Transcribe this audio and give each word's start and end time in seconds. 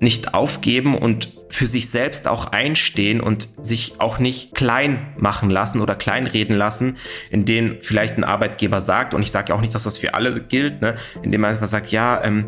nicht 0.00 0.34
aufgeben 0.34 0.96
und 0.96 1.28
für 1.50 1.66
sich 1.66 1.90
selbst 1.90 2.28
auch 2.28 2.46
einstehen 2.46 3.20
und 3.20 3.48
sich 3.60 3.94
auch 3.98 4.18
nicht 4.18 4.54
klein 4.54 5.14
machen 5.18 5.50
lassen 5.50 5.80
oder 5.80 5.94
kleinreden 5.94 6.56
lassen, 6.56 6.96
in 7.28 7.44
denen 7.44 7.78
vielleicht 7.82 8.16
ein 8.16 8.24
Arbeitgeber 8.24 8.80
sagt, 8.80 9.14
und 9.14 9.22
ich 9.22 9.30
sage 9.30 9.50
ja 9.50 9.54
auch 9.54 9.60
nicht, 9.60 9.74
dass 9.74 9.84
das 9.84 9.98
für 9.98 10.14
alle 10.14 10.40
gilt, 10.40 10.80
ne, 10.80 10.94
indem 11.22 11.42
man 11.42 11.50
einfach 11.50 11.66
sagt, 11.66 11.90
ja, 11.90 12.22
ähm, 12.22 12.46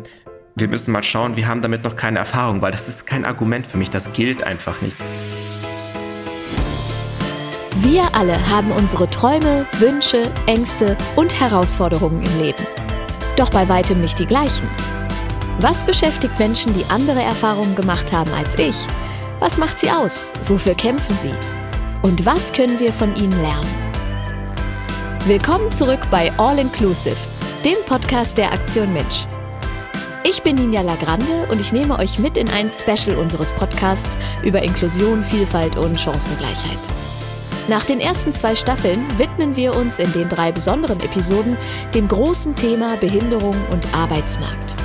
wir 0.55 0.67
müssen 0.67 0.91
mal 0.91 1.03
schauen, 1.03 1.35
wir 1.35 1.47
haben 1.47 1.61
damit 1.61 1.83
noch 1.83 1.95
keine 1.95 2.19
Erfahrung, 2.19 2.61
weil 2.61 2.71
das 2.71 2.87
ist 2.87 3.05
kein 3.05 3.25
Argument 3.25 3.67
für 3.67 3.77
mich, 3.77 3.89
das 3.89 4.13
gilt 4.13 4.43
einfach 4.43 4.81
nicht. 4.81 4.97
Wir 7.77 8.03
alle 8.15 8.49
haben 8.49 8.71
unsere 8.71 9.09
Träume, 9.09 9.65
Wünsche, 9.79 10.31
Ängste 10.45 10.95
und 11.15 11.39
Herausforderungen 11.39 12.23
im 12.23 12.41
Leben. 12.41 12.63
Doch 13.35 13.49
bei 13.49 13.67
weitem 13.67 13.99
nicht 13.99 14.19
die 14.19 14.27
gleichen. 14.27 14.69
Was 15.59 15.83
beschäftigt 15.83 16.37
Menschen, 16.39 16.73
die 16.73 16.83
andere 16.85 17.21
Erfahrungen 17.21 17.75
gemacht 17.75 18.11
haben 18.11 18.31
als 18.33 18.57
ich? 18.57 18.75
Was 19.39 19.57
macht 19.57 19.79
sie 19.79 19.89
aus? 19.89 20.33
Wofür 20.47 20.73
kämpfen 20.73 21.15
sie? 21.15 21.33
Und 22.01 22.25
was 22.25 22.51
können 22.51 22.79
wir 22.79 22.91
von 22.91 23.15
ihnen 23.15 23.39
lernen? 23.41 23.69
Willkommen 25.25 25.71
zurück 25.71 25.99
bei 26.09 26.31
All 26.37 26.57
Inclusive, 26.57 27.15
dem 27.63 27.77
Podcast 27.85 28.37
der 28.37 28.51
Aktion 28.51 28.91
Mensch. 28.91 29.25
Ich 30.23 30.41
bin 30.41 30.55
Ninja 30.55 30.81
Lagrande 30.81 31.47
und 31.49 31.61
ich 31.61 31.71
nehme 31.71 31.99
euch 31.99 32.17
mit 32.17 32.35
in 32.35 32.49
ein 32.49 32.69
Special 32.71 33.17
unseres 33.17 33.51
Podcasts 33.51 34.17
über 34.43 34.63
Inklusion, 34.63 35.23
Vielfalt 35.23 35.77
und 35.77 35.99
Chancengleichheit. 35.99 36.79
Nach 37.69 37.85
den 37.85 38.01
ersten 38.01 38.33
zwei 38.33 38.55
Staffeln 38.55 39.05
widmen 39.17 39.55
wir 39.55 39.75
uns 39.75 39.99
in 39.99 40.11
den 40.13 40.27
drei 40.27 40.51
besonderen 40.51 40.99
Episoden 40.99 41.55
dem 41.93 42.07
großen 42.07 42.55
Thema 42.55 42.97
Behinderung 42.97 43.55
und 43.71 43.87
Arbeitsmarkt. 43.93 44.82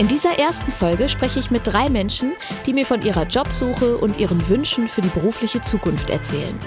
In 0.00 0.08
dieser 0.08 0.38
ersten 0.38 0.70
Folge 0.70 1.10
spreche 1.10 1.38
ich 1.40 1.50
mit 1.50 1.66
drei 1.66 1.90
Menschen, 1.90 2.32
die 2.64 2.72
mir 2.72 2.86
von 2.86 3.02
ihrer 3.02 3.26
Jobsuche 3.26 3.98
und 3.98 4.18
ihren 4.18 4.48
Wünschen 4.48 4.88
für 4.88 5.02
die 5.02 5.08
berufliche 5.08 5.60
Zukunft 5.60 6.08
erzählen. 6.08 6.58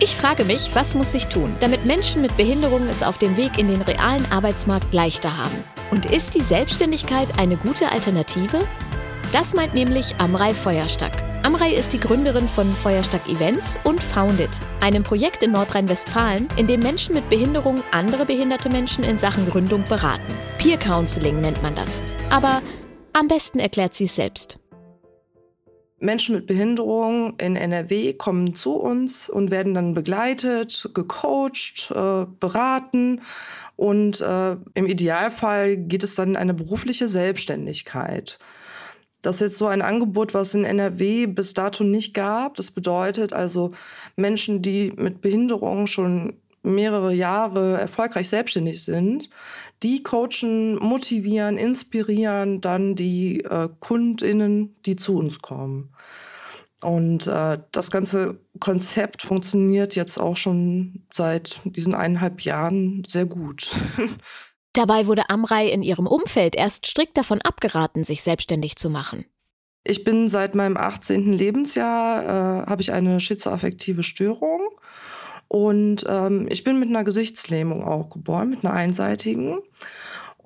Ich 0.00 0.14
frage 0.14 0.44
mich, 0.44 0.74
was 0.74 0.94
muss 0.94 1.12
sich 1.12 1.28
tun, 1.28 1.56
damit 1.60 1.86
Menschen 1.86 2.20
mit 2.20 2.36
Behinderungen 2.36 2.90
es 2.90 3.02
auf 3.02 3.16
dem 3.16 3.38
Weg 3.38 3.56
in 3.56 3.68
den 3.68 3.80
realen 3.80 4.30
Arbeitsmarkt 4.30 4.92
leichter 4.92 5.34
haben? 5.34 5.64
Und 5.92 6.04
ist 6.12 6.34
die 6.34 6.42
Selbstständigkeit 6.42 7.28
eine 7.38 7.56
gute 7.56 7.90
Alternative? 7.90 8.68
Das 9.32 9.54
meint 9.54 9.72
nämlich 9.72 10.14
Amrei 10.18 10.52
Feuerstack. 10.52 11.24
Amrei 11.44 11.74
ist 11.74 11.92
die 11.92 12.00
Gründerin 12.00 12.48
von 12.48 12.74
Feuerstack 12.74 13.28
Events 13.28 13.78
und 13.84 14.02
Founded, 14.02 14.48
einem 14.80 15.02
Projekt 15.02 15.42
in 15.42 15.52
Nordrhein-Westfalen, 15.52 16.48
in 16.56 16.66
dem 16.66 16.80
Menschen 16.80 17.14
mit 17.14 17.28
Behinderung 17.28 17.82
andere 17.90 18.24
behinderte 18.24 18.70
Menschen 18.70 19.04
in 19.04 19.18
Sachen 19.18 19.46
Gründung 19.46 19.84
beraten. 19.84 20.34
Peer 20.56 20.78
Counseling 20.78 21.42
nennt 21.42 21.62
man 21.62 21.74
das. 21.74 22.02
Aber 22.30 22.62
am 23.14 23.28
besten 23.28 23.58
erklärt 23.58 23.94
sie 23.94 24.04
es 24.04 24.16
selbst. 24.16 24.58
Menschen 25.98 26.34
mit 26.34 26.46
Behinderung 26.46 27.38
in 27.40 27.56
NRW 27.56 28.12
kommen 28.12 28.54
zu 28.54 28.74
uns 28.74 29.28
und 29.28 29.50
werden 29.50 29.72
dann 29.72 29.94
begleitet, 29.94 30.90
gecoacht, 30.92 31.90
äh, 31.94 32.26
beraten 32.38 33.22
und 33.76 34.20
äh, 34.20 34.56
im 34.74 34.86
Idealfall 34.86 35.78
geht 35.78 36.02
es 36.02 36.14
dann 36.14 36.30
in 36.30 36.36
eine 36.36 36.52
berufliche 36.52 37.08
Selbstständigkeit. 37.08 38.38
Das 39.22 39.36
ist 39.36 39.40
jetzt 39.40 39.58
so 39.58 39.66
ein 39.68 39.80
Angebot, 39.80 40.34
was 40.34 40.52
in 40.52 40.66
NRW 40.66 41.26
bis 41.26 41.54
dato 41.54 41.82
nicht 41.82 42.12
gab. 42.12 42.56
Das 42.56 42.70
bedeutet 42.70 43.32
also 43.32 43.70
Menschen, 44.16 44.60
die 44.60 44.92
mit 44.96 45.22
Behinderung 45.22 45.86
schon 45.86 46.34
mehrere 46.64 47.12
Jahre 47.12 47.78
erfolgreich 47.78 48.28
selbstständig 48.28 48.82
sind, 48.82 49.30
die 49.82 50.02
coachen, 50.02 50.76
motivieren, 50.76 51.58
inspirieren 51.58 52.60
dann 52.60 52.94
die 52.94 53.44
äh, 53.44 53.68
Kundinnen, 53.80 54.74
die 54.86 54.96
zu 54.96 55.16
uns 55.16 55.40
kommen. 55.40 55.94
Und 56.82 57.26
äh, 57.26 57.58
das 57.72 57.90
ganze 57.90 58.40
Konzept 58.60 59.22
funktioniert 59.22 59.94
jetzt 59.96 60.18
auch 60.18 60.36
schon 60.36 61.04
seit 61.12 61.60
diesen 61.64 61.94
eineinhalb 61.94 62.42
Jahren 62.42 63.04
sehr 63.06 63.26
gut. 63.26 63.70
Dabei 64.74 65.06
wurde 65.06 65.30
Amrei 65.30 65.68
in 65.68 65.82
ihrem 65.82 66.06
Umfeld 66.06 66.56
erst 66.56 66.86
strikt 66.86 67.16
davon 67.16 67.40
abgeraten, 67.40 68.04
sich 68.04 68.22
selbstständig 68.22 68.76
zu 68.76 68.90
machen. 68.90 69.24
Ich 69.84 70.02
bin 70.02 70.28
seit 70.28 70.54
meinem 70.54 70.76
18. 70.76 71.32
Lebensjahr, 71.32 72.22
äh, 72.22 72.66
habe 72.66 72.82
ich 72.82 72.92
eine 72.92 73.20
schizoaffektive 73.20 74.02
Störung. 74.02 74.60
Und 75.54 76.04
ähm, 76.08 76.48
ich 76.50 76.64
bin 76.64 76.80
mit 76.80 76.88
einer 76.88 77.04
Gesichtslähmung 77.04 77.84
auch 77.84 78.10
geboren, 78.10 78.50
mit 78.50 78.64
einer 78.64 78.74
einseitigen. 78.74 79.60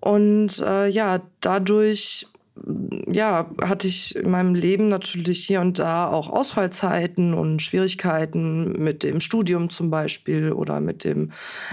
Und 0.02 0.58
äh, 0.58 0.86
ja, 0.86 1.22
dadurch 1.40 2.26
ja, 3.10 3.48
hatte 3.62 3.88
ich 3.88 4.16
in 4.16 4.30
meinem 4.30 4.54
Leben 4.54 4.88
natürlich 4.88 5.46
hier 5.46 5.62
und 5.62 5.78
da 5.78 6.08
auch 6.08 6.28
Ausfallzeiten 6.28 7.32
und 7.32 7.62
Schwierigkeiten 7.62 8.72
mit 8.82 9.02
dem 9.02 9.20
Studium 9.20 9.70
zum 9.70 9.88
Beispiel 9.88 10.52
oder 10.52 10.80
mit 10.80 11.04
dem 11.04 11.32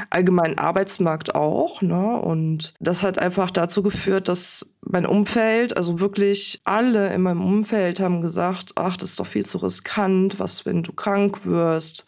allgemeinen 0.10 0.58
Arbeitsmarkt 0.58 1.36
auch. 1.36 1.82
Ne? 1.82 2.16
Und 2.16 2.74
das 2.80 3.04
hat 3.04 3.20
einfach 3.20 3.52
dazu 3.52 3.84
geführt, 3.84 4.30
dass 4.30 4.76
mein 4.82 5.06
Umfeld, 5.06 5.76
also 5.76 6.00
wirklich 6.00 6.62
alle 6.64 7.14
in 7.14 7.22
meinem 7.22 7.44
Umfeld 7.44 8.00
haben 8.00 8.22
gesagt, 8.22 8.74
ach, 8.76 8.96
das 8.96 9.10
ist 9.10 9.20
doch 9.20 9.28
viel 9.28 9.46
zu 9.46 9.58
riskant, 9.58 10.40
was, 10.40 10.66
wenn 10.66 10.84
du 10.84 10.94
krank 10.94 11.46
wirst. 11.46 12.06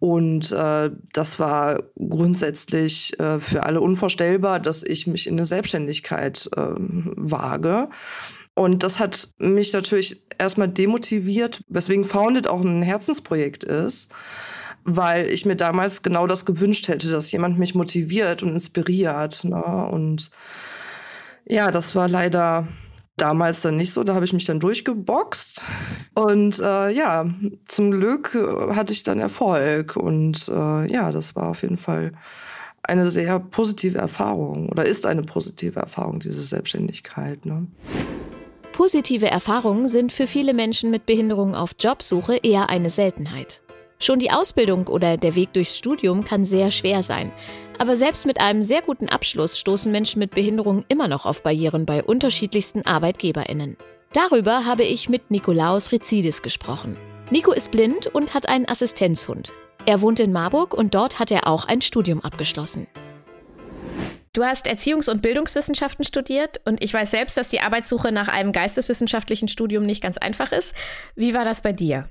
Und 0.00 0.52
äh, 0.52 0.90
das 1.12 1.38
war 1.40 1.82
grundsätzlich 1.96 3.18
äh, 3.18 3.40
für 3.40 3.64
alle 3.64 3.80
unvorstellbar, 3.80 4.60
dass 4.60 4.84
ich 4.84 5.06
mich 5.06 5.26
in 5.26 5.34
eine 5.34 5.44
Selbstständigkeit 5.44 6.48
äh, 6.56 6.74
wage. 6.76 7.88
Und 8.54 8.82
das 8.82 9.00
hat 9.00 9.30
mich 9.38 9.72
natürlich 9.72 10.24
erstmal 10.38 10.68
demotiviert, 10.68 11.62
weswegen 11.68 12.04
Founded 12.04 12.46
auch 12.48 12.60
ein 12.60 12.82
Herzensprojekt 12.82 13.64
ist, 13.64 14.12
weil 14.84 15.26
ich 15.26 15.46
mir 15.46 15.56
damals 15.56 16.02
genau 16.02 16.26
das 16.26 16.44
gewünscht 16.44 16.88
hätte, 16.88 17.10
dass 17.10 17.30
jemand 17.32 17.58
mich 17.58 17.74
motiviert 17.74 18.42
und 18.42 18.50
inspiriert. 18.50 19.44
Ne? 19.44 19.62
Und 19.62 20.30
ja, 21.44 21.70
das 21.70 21.94
war 21.94 22.08
leider 22.08 22.68
damals 23.20 23.62
dann 23.62 23.76
nicht 23.76 23.92
so. 23.92 24.04
Da 24.04 24.14
habe 24.14 24.24
ich 24.24 24.32
mich 24.32 24.44
dann 24.44 24.60
durchgeboxt. 24.60 25.64
Und 26.14 26.60
äh, 26.60 26.90
ja, 26.90 27.26
zum 27.66 27.90
Glück 27.90 28.34
äh, 28.34 28.74
hatte 28.74 28.92
ich 28.92 29.02
dann 29.02 29.18
Erfolg. 29.18 29.96
Und 29.96 30.48
äh, 30.48 30.90
ja, 30.90 31.12
das 31.12 31.36
war 31.36 31.48
auf 31.48 31.62
jeden 31.62 31.78
Fall 31.78 32.12
eine 32.82 33.10
sehr 33.10 33.38
positive 33.38 33.98
Erfahrung 33.98 34.70
oder 34.70 34.86
ist 34.86 35.04
eine 35.04 35.22
positive 35.22 35.78
Erfahrung, 35.78 36.20
diese 36.20 36.42
Selbstständigkeit. 36.42 37.44
Ne? 37.44 37.66
Positive 38.72 39.26
Erfahrungen 39.26 39.88
sind 39.88 40.12
für 40.12 40.26
viele 40.26 40.54
Menschen 40.54 40.90
mit 40.90 41.04
Behinderung 41.04 41.54
auf 41.54 41.72
Jobsuche 41.78 42.36
eher 42.36 42.70
eine 42.70 42.90
Seltenheit. 42.90 43.60
Schon 44.00 44.20
die 44.20 44.30
Ausbildung 44.30 44.86
oder 44.86 45.16
der 45.16 45.34
Weg 45.34 45.52
durchs 45.52 45.76
Studium 45.76 46.24
kann 46.24 46.44
sehr 46.44 46.70
schwer 46.70 47.02
sein. 47.02 47.32
Aber 47.78 47.96
selbst 47.96 48.26
mit 48.26 48.40
einem 48.40 48.62
sehr 48.62 48.80
guten 48.80 49.08
Abschluss 49.08 49.58
stoßen 49.58 49.90
Menschen 49.90 50.20
mit 50.20 50.30
Behinderung 50.30 50.84
immer 50.88 51.08
noch 51.08 51.26
auf 51.26 51.42
Barrieren 51.42 51.84
bei 51.84 52.02
unterschiedlichsten 52.02 52.86
ArbeitgeberInnen. 52.86 53.76
Darüber 54.12 54.64
habe 54.64 54.84
ich 54.84 55.08
mit 55.08 55.30
Nikolaus 55.30 55.90
Rizidis 55.90 56.42
gesprochen. 56.42 56.96
Nico 57.30 57.52
ist 57.52 57.70
blind 57.70 58.06
und 58.06 58.34
hat 58.34 58.48
einen 58.48 58.68
Assistenzhund. 58.68 59.52
Er 59.84 60.00
wohnt 60.00 60.20
in 60.20 60.32
Marburg 60.32 60.74
und 60.74 60.94
dort 60.94 61.18
hat 61.18 61.30
er 61.30 61.46
auch 61.46 61.66
ein 61.66 61.82
Studium 61.82 62.20
abgeschlossen. 62.20 62.86
Du 64.32 64.44
hast 64.44 64.66
Erziehungs- 64.66 65.10
und 65.10 65.22
Bildungswissenschaften 65.22 66.04
studiert 66.04 66.60
und 66.64 66.82
ich 66.82 66.94
weiß 66.94 67.10
selbst, 67.10 67.36
dass 67.36 67.48
die 67.48 67.60
Arbeitssuche 67.60 68.12
nach 68.12 68.28
einem 68.28 68.52
geisteswissenschaftlichen 68.52 69.48
Studium 69.48 69.84
nicht 69.84 70.02
ganz 70.02 70.18
einfach 70.18 70.52
ist. 70.52 70.76
Wie 71.16 71.34
war 71.34 71.44
das 71.44 71.62
bei 71.62 71.72
dir? 71.72 72.08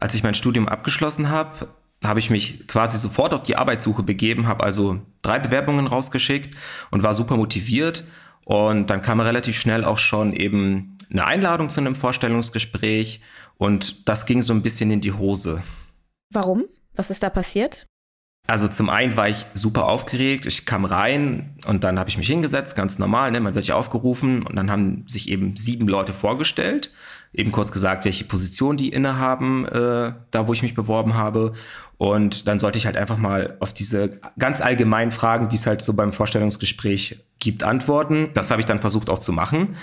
Als 0.00 0.14
ich 0.14 0.22
mein 0.22 0.34
Studium 0.34 0.68
abgeschlossen 0.68 1.30
habe, 1.30 1.68
habe 2.02 2.18
ich 2.18 2.30
mich 2.30 2.66
quasi 2.66 2.98
sofort 2.98 3.32
auf 3.32 3.42
die 3.42 3.56
Arbeitssuche 3.56 4.02
begeben, 4.02 4.46
habe 4.46 4.64
also 4.64 5.00
drei 5.22 5.38
Bewerbungen 5.38 5.86
rausgeschickt 5.86 6.54
und 6.90 7.02
war 7.02 7.14
super 7.14 7.36
motiviert. 7.36 8.04
Und 8.44 8.90
dann 8.90 9.00
kam 9.00 9.20
relativ 9.20 9.58
schnell 9.58 9.84
auch 9.84 9.98
schon 9.98 10.34
eben 10.34 10.98
eine 11.10 11.24
Einladung 11.24 11.70
zu 11.70 11.80
einem 11.80 11.94
Vorstellungsgespräch 11.94 13.20
und 13.56 14.08
das 14.08 14.26
ging 14.26 14.42
so 14.42 14.52
ein 14.52 14.62
bisschen 14.62 14.90
in 14.90 15.00
die 15.00 15.12
Hose. 15.12 15.62
Warum? 16.30 16.64
Was 16.94 17.10
ist 17.10 17.22
da 17.22 17.30
passiert? 17.30 17.86
Also 18.46 18.68
zum 18.68 18.90
einen 18.90 19.16
war 19.16 19.28
ich 19.28 19.46
super 19.54 19.86
aufgeregt. 19.86 20.44
Ich 20.44 20.66
kam 20.66 20.84
rein 20.84 21.56
und 21.66 21.82
dann 21.82 21.98
habe 21.98 22.10
ich 22.10 22.18
mich 22.18 22.26
hingesetzt, 22.26 22.76
ganz 22.76 22.98
normal. 22.98 23.30
Ne? 23.30 23.40
Man 23.40 23.54
wird 23.54 23.66
ja 23.66 23.76
aufgerufen 23.76 24.42
und 24.42 24.54
dann 24.56 24.70
haben 24.70 25.08
sich 25.08 25.30
eben 25.30 25.56
sieben 25.56 25.88
Leute 25.88 26.12
vorgestellt. 26.12 26.90
Eben 27.34 27.52
kurz 27.52 27.72
gesagt, 27.72 28.04
welche 28.04 28.24
Position 28.24 28.76
die 28.76 28.88
innehaben, 28.88 29.66
äh, 29.66 30.12
da 30.30 30.46
wo 30.46 30.52
ich 30.52 30.62
mich 30.62 30.74
beworben 30.74 31.14
habe. 31.14 31.52
Und 31.98 32.48
dann 32.48 32.58
sollte 32.58 32.78
ich 32.78 32.86
halt 32.86 32.96
einfach 32.96 33.18
mal 33.18 33.56
auf 33.60 33.72
diese 33.72 34.20
ganz 34.38 34.60
allgemeinen 34.60 35.10
Fragen, 35.10 35.48
die 35.48 35.56
es 35.56 35.66
halt 35.66 35.82
so 35.82 35.94
beim 35.94 36.12
Vorstellungsgespräch 36.12 37.24
gibt, 37.38 37.62
antworten. 37.62 38.30
Das 38.34 38.50
habe 38.50 38.60
ich 38.60 38.66
dann 38.66 38.80
versucht 38.80 39.10
auch 39.10 39.18
zu 39.18 39.32
machen. 39.32 39.76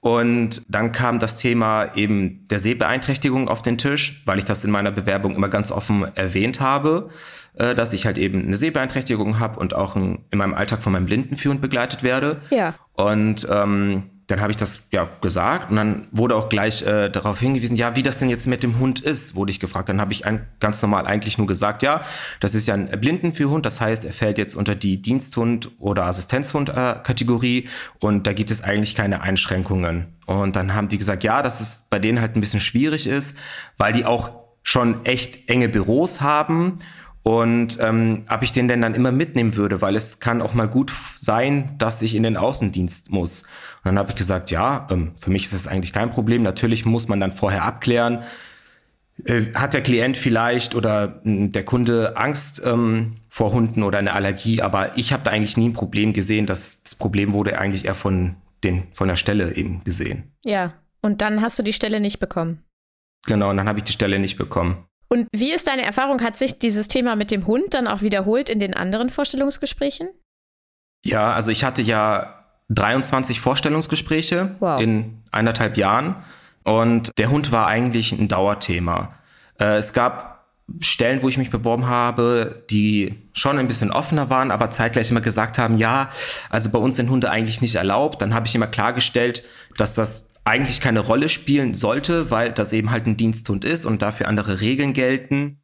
Und 0.00 0.62
dann 0.68 0.92
kam 0.92 1.18
das 1.18 1.36
Thema 1.36 1.94
eben 1.94 2.46
der 2.48 2.60
Sehbeeinträchtigung 2.60 3.48
auf 3.48 3.60
den 3.60 3.76
Tisch, 3.76 4.22
weil 4.24 4.38
ich 4.38 4.44
das 4.44 4.64
in 4.64 4.70
meiner 4.70 4.90
Bewerbung 4.90 5.34
immer 5.34 5.48
ganz 5.48 5.70
offen 5.70 6.04
erwähnt 6.16 6.60
habe. 6.60 7.10
Äh, 7.54 7.74
dass 7.74 7.92
ich 7.92 8.06
halt 8.06 8.16
eben 8.16 8.46
eine 8.46 8.56
Sehbeeinträchtigung 8.56 9.40
habe 9.40 9.58
und 9.58 9.74
auch 9.74 9.96
in, 9.96 10.20
in 10.30 10.38
meinem 10.38 10.54
Alltag 10.54 10.82
von 10.82 10.92
meinem 10.92 11.06
Blindenführend 11.06 11.60
begleitet 11.60 12.02
werde. 12.02 12.40
Ja. 12.50 12.74
Und 12.94 13.46
ähm, 13.50 14.04
dann 14.30 14.40
habe 14.40 14.52
ich 14.52 14.56
das 14.56 14.88
ja 14.92 15.08
gesagt 15.20 15.70
und 15.70 15.76
dann 15.76 16.06
wurde 16.12 16.36
auch 16.36 16.48
gleich 16.48 16.82
äh, 16.82 17.08
darauf 17.08 17.40
hingewiesen, 17.40 17.76
ja, 17.76 17.96
wie 17.96 18.02
das 18.02 18.18
denn 18.18 18.28
jetzt 18.28 18.46
mit 18.46 18.62
dem 18.62 18.78
Hund 18.78 19.00
ist, 19.00 19.34
wurde 19.34 19.50
ich 19.50 19.60
gefragt. 19.60 19.88
Dann 19.88 20.00
habe 20.00 20.12
ich 20.12 20.26
ein, 20.26 20.46
ganz 20.60 20.80
normal 20.82 21.06
eigentlich 21.06 21.38
nur 21.38 21.46
gesagt, 21.46 21.82
ja, 21.82 22.04
das 22.40 22.54
ist 22.54 22.66
ja 22.66 22.74
ein 22.74 22.88
Blindenführhund, 22.88 23.66
das 23.66 23.80
heißt, 23.80 24.04
er 24.04 24.12
fällt 24.12 24.38
jetzt 24.38 24.54
unter 24.54 24.74
die 24.74 25.02
Diensthund- 25.02 25.70
oder 25.78 26.04
Assistenzhund-Kategorie 26.06 27.68
und 27.98 28.26
da 28.26 28.32
gibt 28.32 28.50
es 28.50 28.62
eigentlich 28.62 28.94
keine 28.94 29.22
Einschränkungen. 29.22 30.06
Und 30.26 30.56
dann 30.56 30.74
haben 30.74 30.88
die 30.88 30.98
gesagt, 30.98 31.24
ja, 31.24 31.42
dass 31.42 31.60
es 31.60 31.86
bei 31.90 31.98
denen 31.98 32.20
halt 32.20 32.36
ein 32.36 32.40
bisschen 32.40 32.60
schwierig 32.60 33.06
ist, 33.06 33.36
weil 33.78 33.92
die 33.92 34.04
auch 34.04 34.30
schon 34.62 35.04
echt 35.04 35.48
enge 35.48 35.68
Büros 35.68 36.20
haben 36.20 36.78
und 37.22 37.78
ähm, 37.80 38.24
ob 38.28 38.42
ich 38.42 38.52
den 38.52 38.68
denn 38.68 38.80
dann 38.80 38.94
immer 38.94 39.12
mitnehmen 39.12 39.56
würde, 39.56 39.82
weil 39.82 39.94
es 39.94 40.20
kann 40.20 40.40
auch 40.40 40.54
mal 40.54 40.68
gut 40.68 40.92
sein, 41.18 41.74
dass 41.78 42.00
ich 42.00 42.14
in 42.14 42.22
den 42.22 42.36
Außendienst 42.36 43.10
muss. 43.10 43.42
Und 43.42 43.86
dann 43.86 43.98
habe 43.98 44.10
ich 44.10 44.16
gesagt, 44.16 44.50
ja, 44.50 44.86
ähm, 44.90 45.12
für 45.20 45.30
mich 45.30 45.44
ist 45.44 45.52
das 45.52 45.66
eigentlich 45.66 45.92
kein 45.92 46.10
Problem. 46.10 46.42
Natürlich 46.42 46.86
muss 46.86 47.08
man 47.08 47.20
dann 47.20 47.32
vorher 47.32 47.64
abklären, 47.64 48.22
äh, 49.26 49.52
hat 49.54 49.74
der 49.74 49.82
Klient 49.82 50.16
vielleicht 50.16 50.74
oder 50.74 51.20
äh, 51.24 51.48
der 51.48 51.64
Kunde 51.64 52.16
Angst 52.16 52.62
ähm, 52.64 53.16
vor 53.28 53.52
Hunden 53.52 53.82
oder 53.82 53.98
eine 53.98 54.12
Allergie, 54.12 54.62
aber 54.62 54.96
ich 54.96 55.12
habe 55.12 55.22
da 55.22 55.30
eigentlich 55.30 55.56
nie 55.56 55.68
ein 55.68 55.74
Problem 55.74 56.14
gesehen. 56.14 56.46
Das, 56.46 56.82
das 56.82 56.94
Problem 56.94 57.34
wurde 57.34 57.58
eigentlich 57.58 57.84
eher 57.84 57.94
von, 57.94 58.36
den, 58.64 58.84
von 58.94 59.08
der 59.08 59.16
Stelle 59.16 59.54
eben 59.56 59.84
gesehen. 59.84 60.32
Ja, 60.44 60.72
und 61.02 61.20
dann 61.20 61.42
hast 61.42 61.58
du 61.58 61.62
die 61.62 61.72
Stelle 61.74 62.00
nicht 62.00 62.18
bekommen. 62.18 62.62
Genau, 63.26 63.50
und 63.50 63.58
dann 63.58 63.68
habe 63.68 63.78
ich 63.78 63.84
die 63.84 63.92
Stelle 63.92 64.18
nicht 64.18 64.38
bekommen. 64.38 64.86
Und 65.12 65.26
wie 65.32 65.52
ist 65.52 65.66
deine 65.66 65.84
Erfahrung? 65.84 66.22
Hat 66.22 66.38
sich 66.38 66.58
dieses 66.58 66.86
Thema 66.86 67.16
mit 67.16 67.30
dem 67.30 67.46
Hund 67.46 67.74
dann 67.74 67.88
auch 67.88 68.00
wiederholt 68.00 68.48
in 68.48 68.60
den 68.60 68.74
anderen 68.74 69.10
Vorstellungsgesprächen? 69.10 70.08
Ja, 71.04 71.32
also 71.32 71.50
ich 71.50 71.64
hatte 71.64 71.82
ja 71.82 72.44
23 72.68 73.40
Vorstellungsgespräche 73.40 74.54
wow. 74.60 74.80
in 74.80 75.22
eineinhalb 75.32 75.76
Jahren 75.76 76.16
und 76.62 77.10
der 77.18 77.30
Hund 77.30 77.50
war 77.50 77.66
eigentlich 77.66 78.12
ein 78.12 78.28
Dauerthema. 78.28 79.14
Äh, 79.58 79.78
es 79.78 79.92
gab 79.92 80.30
Stellen, 80.78 81.22
wo 81.22 81.28
ich 81.28 81.36
mich 81.36 81.50
beworben 81.50 81.88
habe, 81.88 82.64
die 82.70 83.16
schon 83.32 83.58
ein 83.58 83.66
bisschen 83.66 83.90
offener 83.90 84.30
waren, 84.30 84.52
aber 84.52 84.70
zeitgleich 84.70 85.10
immer 85.10 85.20
gesagt 85.20 85.58
haben, 85.58 85.78
ja, 85.78 86.10
also 86.48 86.70
bei 86.70 86.78
uns 86.78 86.94
sind 86.94 87.10
Hunde 87.10 87.28
eigentlich 87.28 87.60
nicht 87.60 87.74
erlaubt. 87.74 88.22
Dann 88.22 88.34
habe 88.34 88.46
ich 88.46 88.54
immer 88.54 88.68
klargestellt, 88.68 89.42
dass 89.76 89.96
das 89.96 90.29
eigentlich 90.44 90.80
keine 90.80 91.00
Rolle 91.00 91.28
spielen 91.28 91.74
sollte, 91.74 92.30
weil 92.30 92.52
das 92.52 92.72
eben 92.72 92.90
halt 92.90 93.06
ein 93.06 93.16
Diensthund 93.16 93.64
ist 93.64 93.86
und 93.86 94.02
dafür 94.02 94.28
andere 94.28 94.60
Regeln 94.60 94.92
gelten. 94.92 95.60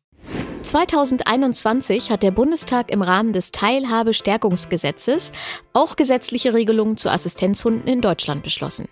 2021 0.63 2.11
hat 2.11 2.23
der 2.23 2.33
Bundestag 2.33 2.91
im 2.91 3.01
Rahmen 3.01 3.33
des 3.33 3.53
Teilhabestärkungsgesetzes 3.53 5.33
auch 5.73 5.95
gesetzliche 5.95 6.55
Regelungen 6.55 6.97
zu 6.97 7.09
Assistenzhunden 7.09 7.87
in 7.87 8.01
Deutschland 8.01 8.43
beschlossen. 8.43 8.89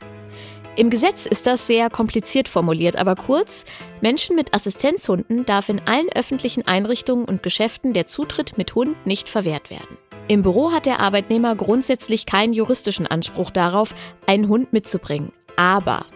Im 0.77 0.91
Gesetz 0.91 1.27
ist 1.27 1.47
das 1.47 1.69
sehr 1.69 1.89
kompliziert 1.89 2.49
formuliert, 2.49 2.97
aber 2.97 3.15
kurz, 3.15 3.65
Menschen 4.01 4.35
mit 4.35 4.55
Assistenzhunden 4.55 5.45
darf 5.45 5.69
in 5.69 5.81
allen 5.87 6.09
öffentlichen 6.15 6.67
Einrichtungen 6.67 7.25
und 7.27 7.45
Geschäften 7.45 7.93
der 7.93 8.07
Zutritt 8.07 8.59
mit 8.59 8.75
Hund 8.75 8.97
nicht 9.07 9.29
verwehrt 9.29 9.71
werden. 9.71 9.97
Im 10.27 10.43
Büro 10.43 10.73
hat 10.73 10.87
der 10.87 11.01
Arbeitnehmer 11.01 11.55
grundsätzlich 11.55 12.27
keinen 12.27 12.53
juristischen 12.53 13.07
Anspruch 13.07 13.51
darauf, 13.51 13.95
einen 14.27 14.49
Hund 14.49 14.73
mitzubringen, 14.73 15.33
aber 15.57 16.07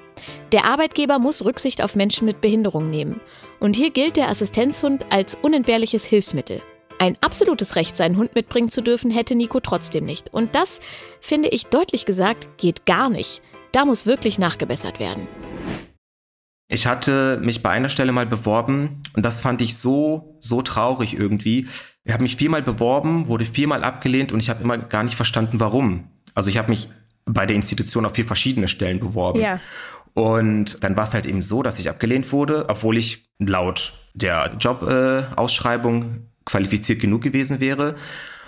der 0.52 0.64
Arbeitgeber 0.64 1.18
muss 1.18 1.44
Rücksicht 1.44 1.82
auf 1.82 1.94
Menschen 1.94 2.24
mit 2.24 2.40
Behinderung 2.40 2.90
nehmen. 2.90 3.20
Und 3.60 3.76
hier 3.76 3.90
gilt 3.90 4.16
der 4.16 4.28
Assistenzhund 4.28 5.06
als 5.10 5.36
unentbehrliches 5.40 6.04
Hilfsmittel. 6.04 6.62
Ein 6.98 7.16
absolutes 7.20 7.76
Recht, 7.76 7.96
seinen 7.96 8.16
Hund 8.16 8.34
mitbringen 8.34 8.70
zu 8.70 8.80
dürfen, 8.80 9.10
hätte 9.10 9.34
Nico 9.34 9.60
trotzdem 9.60 10.04
nicht. 10.04 10.32
Und 10.34 10.54
das, 10.54 10.80
finde 11.20 11.48
ich 11.48 11.66
deutlich 11.66 12.06
gesagt, 12.06 12.48
geht 12.56 12.86
gar 12.86 13.08
nicht. 13.08 13.42
Da 13.72 13.84
muss 13.84 14.06
wirklich 14.06 14.38
nachgebessert 14.38 14.98
werden. 14.98 15.28
Ich 16.70 16.86
hatte 16.86 17.38
mich 17.42 17.62
bei 17.62 17.70
einer 17.70 17.88
Stelle 17.88 18.12
mal 18.12 18.26
beworben 18.26 19.02
und 19.14 19.22
das 19.22 19.40
fand 19.40 19.62
ich 19.62 19.78
so, 19.78 20.36
so 20.40 20.60
traurig 20.60 21.14
irgendwie. 21.14 21.66
Ich 22.04 22.12
habe 22.12 22.22
mich 22.22 22.36
viermal 22.36 22.62
beworben, 22.62 23.28
wurde 23.28 23.44
viermal 23.44 23.84
abgelehnt 23.84 24.32
und 24.32 24.40
ich 24.40 24.50
habe 24.50 24.62
immer 24.62 24.76
gar 24.76 25.02
nicht 25.02 25.14
verstanden, 25.14 25.60
warum. 25.60 26.08
Also 26.34 26.50
ich 26.50 26.58
habe 26.58 26.68
mich 26.68 26.88
bei 27.28 27.46
der 27.46 27.56
Institution 27.56 28.06
auf 28.06 28.14
vier 28.14 28.24
verschiedene 28.24 28.68
Stellen 28.68 29.00
beworben. 29.00 29.40
Ja. 29.40 29.60
Und 30.14 30.82
dann 30.82 30.96
war 30.96 31.04
es 31.04 31.14
halt 31.14 31.26
eben 31.26 31.42
so, 31.42 31.62
dass 31.62 31.78
ich 31.78 31.88
abgelehnt 31.88 32.32
wurde, 32.32 32.68
obwohl 32.68 32.96
ich 32.96 33.30
laut 33.38 33.92
der 34.14 34.56
Jobausschreibung 34.58 36.02
äh, 36.02 36.20
qualifiziert 36.44 37.00
genug 37.00 37.22
gewesen 37.22 37.60
wäre. 37.60 37.94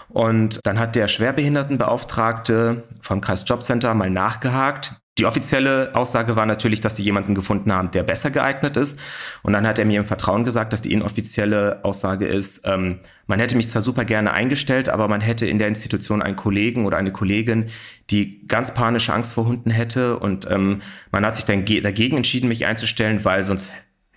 Und 0.09 0.59
dann 0.65 0.81
hat 0.81 0.97
der 0.97 1.06
Schwerbehindertenbeauftragte 1.06 2.82
vom 3.00 3.21
Kreisjobcenter 3.21 3.94
mal 3.94 4.11
nachgehakt 4.11 5.00
die 5.20 5.26
offizielle 5.26 5.94
Aussage 5.94 6.34
war 6.34 6.46
natürlich, 6.46 6.81
dass 6.81 6.96
sie 6.96 7.02
jemanden 7.02 7.34
gefunden 7.34 7.70
haben, 7.75 7.90
der 7.90 8.02
besser 8.02 8.31
geeignet 8.31 8.78
ist. 8.78 8.99
Und 9.43 9.52
dann 9.52 9.67
hat 9.67 9.78
er 9.78 9.84
mir 9.84 10.00
im 10.00 10.06
Vertrauen 10.06 10.44
gesagt, 10.44 10.72
dass 10.72 10.81
die 10.81 10.93
inoffizielle 10.94 11.84
Aussage 11.84 12.26
ist, 12.26 12.62
ähm, 12.64 13.00
man 13.26 13.38
hätte 13.38 13.55
mich 13.55 13.69
zwar 13.69 13.82
super 13.82 14.06
gerne 14.06 14.32
eingestellt, 14.32 14.88
aber 14.88 15.08
man 15.08 15.20
hätte 15.20 15.46
in 15.46 15.58
der 15.58 15.69
Institution 15.69 16.22
einen 16.22 16.37
Kollegen 16.37 16.87
oder 16.87 16.96
eine 16.96 17.12
Kollegin, 17.12 17.67
die 18.08 18.46
ganz 18.49 18.72
panische 18.72 19.12
Angst 19.12 19.34
vor 19.34 19.46
Hunden 19.46 19.70
hätte. 19.70 20.19
Und 20.19 20.50
ähm, 20.50 20.81
man 21.12 21.26
hat 21.26 21.34
sich 21.34 21.44
dann 21.44 21.66
dagegen 21.66 22.16
entschieden, 22.16 22.49
mich 22.49 22.64
einzustellen, 22.64 23.23
weil 23.23 23.44
sonst 23.44 23.70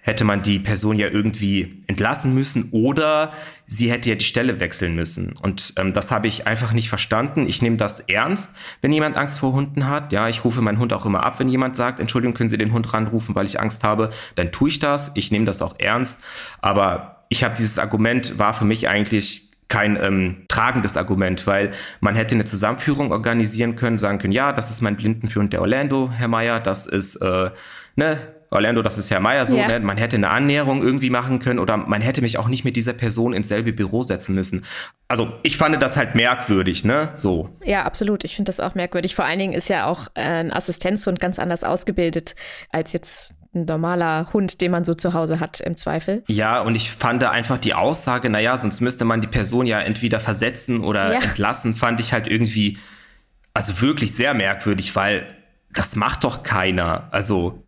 hätte 0.03 0.25
man 0.25 0.44
die 0.44 0.59
Person 0.59 1.00
ja 1.00 1.07
irgendwie 1.07 1.83
entlassen 1.88 2.35
müssen 2.35 2.69
oder 2.71 3.31
sie 3.65 3.89
hätte 3.89 4.09
ja 4.09 4.15
die 4.15 4.25
Stelle 4.25 4.59
wechseln 4.59 4.95
müssen. 4.95 5.33
Und 5.41 5.73
ähm, 5.77 5.94
das 5.94 6.11
habe 6.11 6.27
ich 6.27 6.45
einfach 6.45 6.73
nicht 6.73 6.89
verstanden. 6.89 7.47
Ich 7.47 7.61
nehme 7.61 7.77
das 7.77 8.01
ernst, 8.01 8.51
wenn 8.81 8.91
jemand 8.91 9.15
Angst 9.15 9.39
vor 9.39 9.53
Hunden 9.53 9.88
hat. 9.88 10.11
Ja, 10.11 10.27
ich 10.27 10.44
rufe 10.44 10.61
meinen 10.61 10.77
Hund 10.77 10.91
auch 10.91 11.05
immer 11.05 11.25
ab, 11.25 11.39
wenn 11.39 11.47
jemand 11.47 11.77
sagt, 11.77 12.01
Entschuldigung, 12.01 12.33
können 12.33 12.50
Sie 12.50 12.57
den 12.57 12.73
Hund 12.73 12.94
ranrufen, 12.94 13.33
weil 13.33 13.45
ich 13.45 13.61
Angst 13.61 13.85
habe. 13.85 14.09
Dann 14.35 14.51
tue 14.51 14.69
ich 14.69 14.79
das. 14.79 15.11
Ich 15.15 15.31
nehme 15.31 15.45
das 15.45 15.61
auch 15.61 15.79
ernst. 15.79 16.19
Aber 16.59 17.23
ich 17.29 17.45
habe 17.45 17.56
dieses 17.57 17.79
Argument, 17.79 18.38
war 18.38 18.53
für 18.53 18.65
mich 18.65 18.89
eigentlich 18.89 19.53
kein 19.69 19.95
ähm, 19.95 20.44
tragendes 20.49 20.97
Argument, 20.97 21.47
weil 21.47 21.71
man 22.01 22.15
hätte 22.15 22.35
eine 22.35 22.45
Zusammenführung 22.45 23.11
organisieren 23.11 23.77
können, 23.77 23.97
sagen 23.97 24.19
können, 24.19 24.33
ja, 24.33 24.51
das 24.51 24.69
ist 24.69 24.81
mein 24.81 24.97
Blindenführend 24.97 25.53
der 25.53 25.61
Orlando, 25.61 26.11
Herr 26.11 26.27
Meier, 26.27 26.59
das 26.59 26.85
ist 26.85 27.15
äh, 27.15 27.49
ne, 27.95 28.19
Orlando, 28.53 28.81
das 28.81 28.97
ist 28.97 29.11
Herr 29.11 29.19
Meier 29.19 29.45
so, 29.45 29.57
ja. 29.57 29.67
ne? 29.67 29.79
man 29.79 29.97
hätte 29.97 30.15
eine 30.15 30.29
Annäherung 30.29 30.81
irgendwie 30.81 31.09
machen 31.09 31.39
können 31.39 31.59
oder 31.59 31.77
man 31.77 32.01
hätte 32.01 32.21
mich 32.21 32.38
auch 32.38 32.47
nicht 32.47 32.63
mit 32.63 32.75
dieser 32.75 32.94
Person 32.94 33.33
ins 33.33 33.47
selbe 33.47 33.73
Büro 33.73 34.03
setzen 34.03 34.35
müssen. 34.35 34.65
Also 35.07 35.31
ich 35.44 35.57
fand 35.57 35.81
das 35.81 35.97
halt 35.97 36.15
merkwürdig, 36.15 36.85
ne? 36.85 37.09
So. 37.15 37.50
Ja, 37.63 37.83
absolut. 37.83 38.23
Ich 38.23 38.35
finde 38.35 38.50
das 38.50 38.59
auch 38.59 38.75
merkwürdig. 38.75 39.15
Vor 39.15 39.25
allen 39.25 39.39
Dingen 39.39 39.53
ist 39.53 39.69
ja 39.69 39.85
auch 39.85 40.07
äh, 40.13 40.21
ein 40.21 40.53
Assistenzhund 40.53 41.19
ganz 41.19 41.39
anders 41.39 41.63
ausgebildet 41.63 42.35
als 42.69 42.94
jetzt 42.94 43.33
ein 43.56 43.66
normaler 43.66 44.31
Hund, 44.33 44.61
den 44.61 44.71
man 44.71 44.83
so 44.83 44.94
zu 44.94 45.13
Hause 45.13 45.39
hat 45.39 45.59
im 45.59 45.75
Zweifel. 45.75 46.23
Ja, 46.28 46.61
und 46.61 46.75
ich 46.75 46.92
fand 46.92 47.21
da 47.21 47.31
einfach 47.31 47.57
die 47.57 47.73
Aussage, 47.73 48.30
naja, 48.30 48.57
sonst 48.57 48.81
müsste 48.81 49.06
man 49.06 49.21
die 49.21 49.28
Person 49.28 49.68
ja 49.68 49.80
entweder 49.80 50.19
versetzen 50.19 50.83
oder 50.83 51.13
ja. 51.13 51.19
entlassen, 51.19 51.73
fand 51.73 51.99
ich 51.99 52.13
halt 52.13 52.28
irgendwie, 52.28 52.78
also 53.54 53.81
wirklich 53.81 54.16
sehr 54.16 54.33
merkwürdig, 54.33 54.95
weil 54.95 55.28
das 55.71 55.95
macht 55.95 56.23
doch 56.23 56.44
keiner. 56.44 57.07
Also 57.11 57.62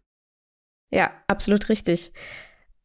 ja, 0.91 1.11
absolut 1.27 1.69
richtig. 1.69 2.11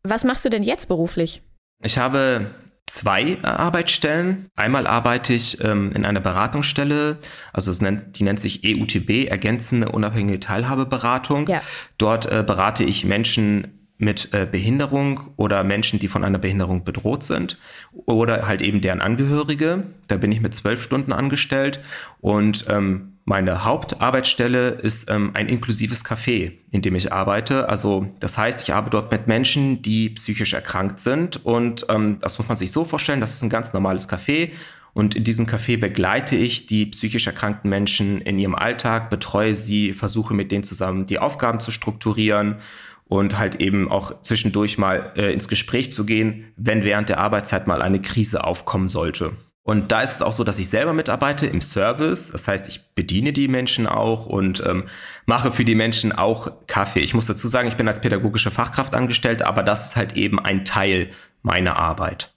Was 0.02 0.24
machst 0.24 0.44
du 0.44 0.48
denn 0.48 0.62
jetzt 0.62 0.86
beruflich? 0.86 1.42
Ich 1.82 1.98
habe 1.98 2.46
zwei 2.86 3.38
Arbeitsstellen. 3.42 4.46
Einmal 4.56 4.86
arbeite 4.86 5.32
ich 5.32 5.62
ähm, 5.62 5.92
in 5.94 6.04
einer 6.04 6.20
Beratungsstelle, 6.20 7.18
also 7.52 7.72
nennt, 7.82 8.18
die 8.18 8.24
nennt 8.24 8.40
sich 8.40 8.62
EUTB, 8.64 9.28
ergänzende 9.28 9.90
unabhängige 9.90 10.40
Teilhabeberatung. 10.40 11.46
Ja. 11.46 11.62
Dort 11.98 12.26
äh, 12.26 12.42
berate 12.44 12.84
ich 12.84 13.04
Menschen 13.04 13.76
mit 14.00 14.32
äh, 14.32 14.46
Behinderung 14.50 15.20
oder 15.36 15.62
Menschen, 15.62 15.98
die 15.98 16.08
von 16.08 16.24
einer 16.24 16.38
Behinderung 16.38 16.84
bedroht 16.84 17.22
sind 17.22 17.58
oder 17.92 18.48
halt 18.48 18.62
eben 18.62 18.80
deren 18.80 19.02
Angehörige. 19.02 19.84
Da 20.08 20.16
bin 20.16 20.32
ich 20.32 20.40
mit 20.40 20.54
zwölf 20.54 20.82
Stunden 20.82 21.12
angestellt 21.12 21.80
und 22.20 22.64
ähm, 22.68 23.18
meine 23.30 23.64
Hauptarbeitsstelle 23.64 24.70
ist 24.70 25.08
ähm, 25.08 25.30
ein 25.34 25.48
inklusives 25.48 26.04
Café, 26.04 26.50
in 26.72 26.82
dem 26.82 26.96
ich 26.96 27.12
arbeite. 27.12 27.68
Also 27.68 28.08
das 28.18 28.36
heißt, 28.36 28.60
ich 28.60 28.74
arbeite 28.74 28.90
dort 28.90 29.12
mit 29.12 29.28
Menschen, 29.28 29.82
die 29.82 30.10
psychisch 30.10 30.52
erkrankt 30.52 30.98
sind. 30.98 31.46
Und 31.46 31.86
ähm, 31.90 32.18
das 32.20 32.38
muss 32.38 32.48
man 32.48 32.56
sich 32.56 32.72
so 32.72 32.84
vorstellen, 32.84 33.20
das 33.20 33.34
ist 33.34 33.42
ein 33.42 33.48
ganz 33.48 33.72
normales 33.72 34.08
Café. 34.08 34.50
Und 34.94 35.14
in 35.14 35.22
diesem 35.22 35.46
Café 35.46 35.78
begleite 35.78 36.34
ich 36.34 36.66
die 36.66 36.86
psychisch 36.86 37.28
erkrankten 37.28 37.70
Menschen 37.70 38.20
in 38.20 38.36
ihrem 38.36 38.56
Alltag, 38.56 39.10
betreue 39.10 39.54
sie, 39.54 39.92
versuche 39.92 40.34
mit 40.34 40.50
denen 40.50 40.64
zusammen 40.64 41.06
die 41.06 41.20
Aufgaben 41.20 41.60
zu 41.60 41.70
strukturieren 41.70 42.56
und 43.04 43.38
halt 43.38 43.60
eben 43.60 43.92
auch 43.92 44.22
zwischendurch 44.22 44.76
mal 44.76 45.12
äh, 45.14 45.32
ins 45.32 45.46
Gespräch 45.46 45.92
zu 45.92 46.04
gehen, 46.04 46.52
wenn 46.56 46.82
während 46.82 47.08
der 47.08 47.20
Arbeitszeit 47.20 47.68
mal 47.68 47.80
eine 47.80 48.02
Krise 48.02 48.42
aufkommen 48.42 48.88
sollte. 48.88 49.36
Und 49.70 49.92
da 49.92 50.02
ist 50.02 50.16
es 50.16 50.20
auch 50.20 50.32
so, 50.32 50.42
dass 50.42 50.58
ich 50.58 50.68
selber 50.68 50.92
mitarbeite 50.92 51.46
im 51.46 51.60
Service. 51.60 52.32
Das 52.32 52.48
heißt, 52.48 52.66
ich 52.66 52.92
bediene 52.96 53.32
die 53.32 53.46
Menschen 53.46 53.86
auch 53.86 54.26
und 54.26 54.60
ähm, 54.66 54.88
mache 55.26 55.52
für 55.52 55.64
die 55.64 55.76
Menschen 55.76 56.10
auch 56.10 56.50
Kaffee. 56.66 56.98
Ich 56.98 57.14
muss 57.14 57.26
dazu 57.26 57.46
sagen, 57.46 57.68
ich 57.68 57.76
bin 57.76 57.86
als 57.86 58.00
pädagogische 58.00 58.50
Fachkraft 58.50 58.96
angestellt, 58.96 59.42
aber 59.42 59.62
das 59.62 59.86
ist 59.86 59.96
halt 59.96 60.16
eben 60.16 60.40
ein 60.40 60.64
Teil 60.64 61.10
meiner 61.42 61.76
Arbeit. 61.76 62.34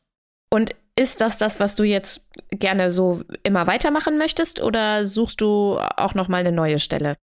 Und 0.51 0.75
ist 0.95 1.21
das 1.21 1.39
das, 1.39 1.59
was 1.59 1.75
du 1.75 1.83
jetzt 1.83 2.27
gerne 2.51 2.91
so 2.91 3.23
immer 3.41 3.65
weitermachen 3.65 4.19
möchtest 4.19 4.61
oder 4.61 5.03
suchst 5.03 5.41
du 5.41 5.79
auch 5.79 6.13
noch 6.13 6.27
mal 6.27 6.37
eine 6.37 6.51
neue 6.51 6.77
Stelle? 6.77 7.15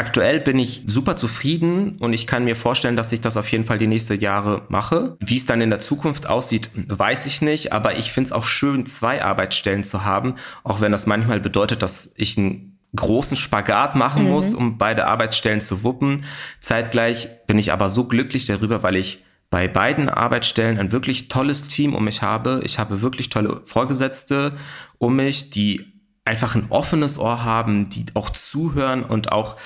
Aktuell 0.00 0.40
bin 0.40 0.58
ich 0.58 0.84
super 0.86 1.14
zufrieden 1.14 1.98
und 1.98 2.14
ich 2.14 2.26
kann 2.26 2.44
mir 2.44 2.56
vorstellen, 2.56 2.96
dass 2.96 3.12
ich 3.12 3.20
das 3.20 3.36
auf 3.36 3.52
jeden 3.52 3.66
Fall 3.66 3.76
die 3.76 3.86
nächsten 3.86 4.18
Jahre 4.18 4.62
mache. 4.70 5.18
Wie 5.20 5.36
es 5.36 5.44
dann 5.44 5.60
in 5.60 5.68
der 5.68 5.80
Zukunft 5.80 6.26
aussieht, 6.26 6.70
weiß 6.74 7.26
ich 7.26 7.42
nicht, 7.42 7.74
aber 7.74 7.98
ich 7.98 8.10
finde 8.10 8.28
es 8.28 8.32
auch 8.32 8.44
schön, 8.44 8.86
zwei 8.86 9.22
Arbeitsstellen 9.22 9.84
zu 9.84 10.02
haben, 10.02 10.36
auch 10.64 10.80
wenn 10.80 10.90
das 10.90 11.04
manchmal 11.04 11.38
bedeutet, 11.38 11.82
dass 11.82 12.14
ich 12.16 12.38
einen 12.38 12.78
großen 12.96 13.36
Spagat 13.36 13.94
machen 13.94 14.24
mhm. 14.24 14.30
muss, 14.30 14.54
um 14.54 14.78
beide 14.78 15.06
Arbeitsstellen 15.06 15.60
zu 15.60 15.84
wuppen. 15.84 16.24
Zeitgleich 16.60 17.28
bin 17.46 17.58
ich 17.58 17.70
aber 17.70 17.90
so 17.90 18.04
glücklich 18.04 18.46
darüber, 18.46 18.82
weil 18.82 18.96
ich 18.96 19.22
bei 19.50 19.68
beiden 19.68 20.08
Arbeitsstellen 20.08 20.78
ein 20.78 20.92
wirklich 20.92 21.28
tolles 21.28 21.64
Team 21.64 21.94
um 21.94 22.06
mich 22.06 22.22
habe. 22.22 22.62
Ich 22.64 22.78
habe 22.78 23.02
wirklich 23.02 23.28
tolle 23.28 23.60
Vorgesetzte 23.66 24.52
um 24.96 25.16
mich, 25.16 25.50
die 25.50 26.00
einfach 26.24 26.54
ein 26.54 26.66
offenes 26.70 27.18
Ohr 27.18 27.44
haben, 27.44 27.88
die 27.88 28.06
auch 28.14 28.30
zuhören 28.30 29.02
und 29.02 29.32
auch 29.32 29.56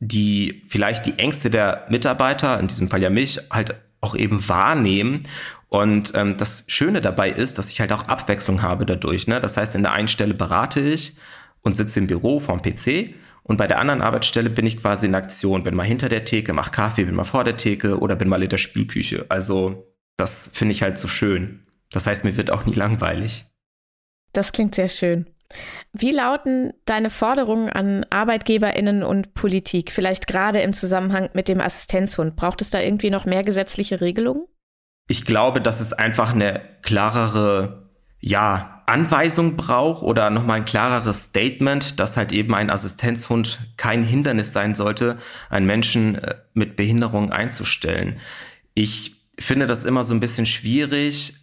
die 0.00 0.62
vielleicht 0.68 1.06
die 1.06 1.18
Ängste 1.18 1.50
der 1.50 1.86
Mitarbeiter, 1.88 2.58
in 2.60 2.66
diesem 2.66 2.88
Fall 2.88 3.02
ja 3.02 3.10
mich, 3.10 3.40
halt 3.50 3.74
auch 4.00 4.14
eben 4.14 4.48
wahrnehmen. 4.48 5.24
Und 5.68 6.12
ähm, 6.14 6.36
das 6.36 6.64
Schöne 6.68 7.00
dabei 7.00 7.30
ist, 7.30 7.58
dass 7.58 7.70
ich 7.70 7.80
halt 7.80 7.92
auch 7.92 8.06
Abwechslung 8.08 8.62
habe 8.62 8.86
dadurch. 8.86 9.26
Ne? 9.26 9.40
Das 9.40 9.56
heißt, 9.56 9.74
in 9.74 9.82
der 9.82 9.92
einen 9.92 10.08
Stelle 10.08 10.34
berate 10.34 10.80
ich 10.80 11.16
und 11.62 11.72
sitze 11.72 11.98
im 11.98 12.06
Büro 12.06 12.38
vorm 12.38 12.62
PC 12.62 13.14
und 13.44 13.58
bei 13.58 13.66
der 13.66 13.78
anderen 13.78 14.00
Arbeitsstelle 14.00 14.48
bin 14.48 14.66
ich 14.66 14.80
quasi 14.80 15.06
in 15.06 15.14
Aktion, 15.14 15.64
bin 15.64 15.74
mal 15.74 15.84
hinter 15.84 16.08
der 16.08 16.24
Theke, 16.24 16.54
mach 16.54 16.72
Kaffee, 16.72 17.04
bin 17.04 17.14
mal 17.14 17.24
vor 17.24 17.44
der 17.44 17.58
Theke 17.58 17.98
oder 17.98 18.16
bin 18.16 18.28
mal 18.28 18.42
in 18.42 18.48
der 18.48 18.56
Spülküche. 18.56 19.26
Also 19.28 19.86
das 20.16 20.50
finde 20.52 20.72
ich 20.72 20.82
halt 20.82 20.96
so 20.96 21.08
schön. 21.08 21.66
Das 21.90 22.06
heißt, 22.06 22.24
mir 22.24 22.36
wird 22.38 22.50
auch 22.50 22.64
nie 22.64 22.72
langweilig. 22.72 23.44
Das 24.32 24.50
klingt 24.50 24.74
sehr 24.74 24.88
schön. 24.88 25.28
Wie 25.92 26.10
lauten 26.10 26.72
deine 26.86 27.10
Forderungen 27.10 27.68
an 27.68 28.04
Arbeitgeberinnen 28.10 29.02
und 29.02 29.34
Politik, 29.34 29.92
vielleicht 29.92 30.26
gerade 30.26 30.60
im 30.60 30.72
Zusammenhang 30.72 31.30
mit 31.34 31.48
dem 31.48 31.60
Assistenzhund? 31.60 32.36
Braucht 32.36 32.60
es 32.60 32.70
da 32.70 32.80
irgendwie 32.80 33.10
noch 33.10 33.24
mehr 33.24 33.42
gesetzliche 33.42 34.00
Regelungen? 34.00 34.44
Ich 35.06 35.24
glaube, 35.24 35.60
dass 35.60 35.80
es 35.80 35.92
einfach 35.92 36.34
eine 36.34 36.60
klarere, 36.82 37.90
ja, 38.20 38.82
Anweisung 38.86 39.56
braucht 39.56 40.02
oder 40.02 40.28
nochmal 40.30 40.58
ein 40.58 40.64
klareres 40.64 41.24
Statement, 41.24 41.98
dass 41.98 42.16
halt 42.16 42.32
eben 42.32 42.54
ein 42.54 42.70
Assistenzhund 42.70 43.58
kein 43.76 44.04
Hindernis 44.04 44.52
sein 44.52 44.74
sollte, 44.74 45.18
einen 45.48 45.66
Menschen 45.66 46.16
äh, 46.16 46.34
mit 46.52 46.76
Behinderung 46.76 47.32
einzustellen. 47.32 48.18
Ich 48.74 49.14
finde 49.38 49.66
das 49.66 49.84
immer 49.84 50.04
so 50.04 50.12
ein 50.12 50.20
bisschen 50.20 50.46
schwierig, 50.46 51.34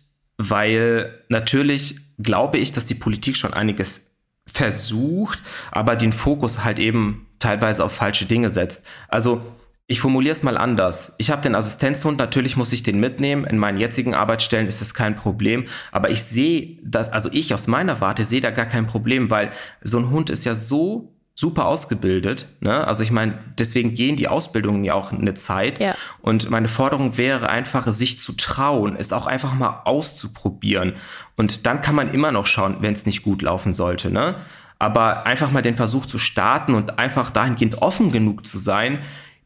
weil 0.50 1.24
natürlich 1.30 1.96
glaube 2.18 2.58
ich, 2.58 2.72
dass 2.72 2.86
die 2.86 2.96
Politik 2.96 3.38
schon 3.38 3.54
einiges 3.54 4.20
versucht, 4.48 5.44
aber 5.72 5.96
den 5.96 6.14
Fokus 6.14 6.64
halt 6.64 6.80
eben 6.80 7.28
teilweise 7.40 7.84
auf 7.84 7.92
falsche 7.92 8.26
Dinge 8.26 8.50
setzt. 8.50 8.86
Also 9.08 9.42
ich 9.88 10.00
formuliere 10.00 10.32
es 10.32 10.42
mal 10.42 10.58
anders. 10.58 11.16
Ich 11.18 11.32
habe 11.32 11.42
den 11.42 11.54
Assistenzhund, 11.54 12.18
natürlich 12.18 12.56
muss 12.56 12.72
ich 12.72 12.82
den 12.82 13.00
mitnehmen. 13.00 13.44
In 13.44 13.58
meinen 13.58 13.78
jetzigen 13.78 14.14
Arbeitsstellen 14.14 14.68
ist 14.68 14.80
das 14.80 14.94
kein 14.94 15.16
Problem. 15.16 15.66
Aber 15.92 16.10
ich 16.10 16.24
sehe 16.24 16.80
das, 16.82 17.12
also 17.12 17.30
ich 17.34 17.54
aus 17.54 17.68
meiner 17.68 18.00
Warte 18.00 18.24
sehe 18.24 18.40
da 18.40 18.52
gar 18.52 18.68
kein 18.68 18.88
Problem, 18.88 19.30
weil 19.30 19.52
so 19.82 19.98
ein 19.98 20.10
Hund 20.10 20.30
ist 20.30 20.46
ja 20.46 20.56
so 20.56 21.11
super 21.34 21.66
ausgebildet. 21.66 22.48
Ne? 22.60 22.86
Also 22.86 23.04
ich 23.04 23.12
meine, 23.12 23.40
deswegen 23.58 23.94
gehen 23.94 24.16
die 24.16 24.28
Ausbildungen 24.28 24.84
ja 24.84 24.94
auch 24.94 25.12
eine 25.12 25.34
Zeit. 25.34 25.80
Ja. 25.80 25.96
Und 26.22 26.50
meine 26.50 26.68
Forderung 26.68 27.18
wäre 27.18 27.50
einfach, 27.50 27.88
sich 27.88 28.18
zu 28.18 28.34
trauen, 28.34 28.96
es 28.98 29.14
auch 29.14 29.28
einfach 29.28 29.54
mal 29.54 29.82
auszuprobieren. 29.86 30.94
Und 31.38 31.66
dann 31.66 31.82
kann 31.82 31.96
man 31.96 32.14
immer 32.14 32.32
noch 32.32 32.46
schauen, 32.46 32.78
wenn 32.82 32.94
es 32.94 33.06
nicht 33.06 33.24
gut 33.24 33.42
laufen 33.42 33.74
sollte. 33.74 34.12
Ne? 34.12 34.36
Aber 34.78 35.26
einfach 35.26 35.52
mal 35.52 35.62
den 35.62 35.76
Versuch 35.76 36.06
zu 36.06 36.18
starten 36.18 36.74
und 36.76 37.00
einfach 37.00 37.32
dahingehend 37.32 37.82
offen 37.82 38.12
genug 38.12 38.46
zu 38.46 38.58
sein, 38.58 39.00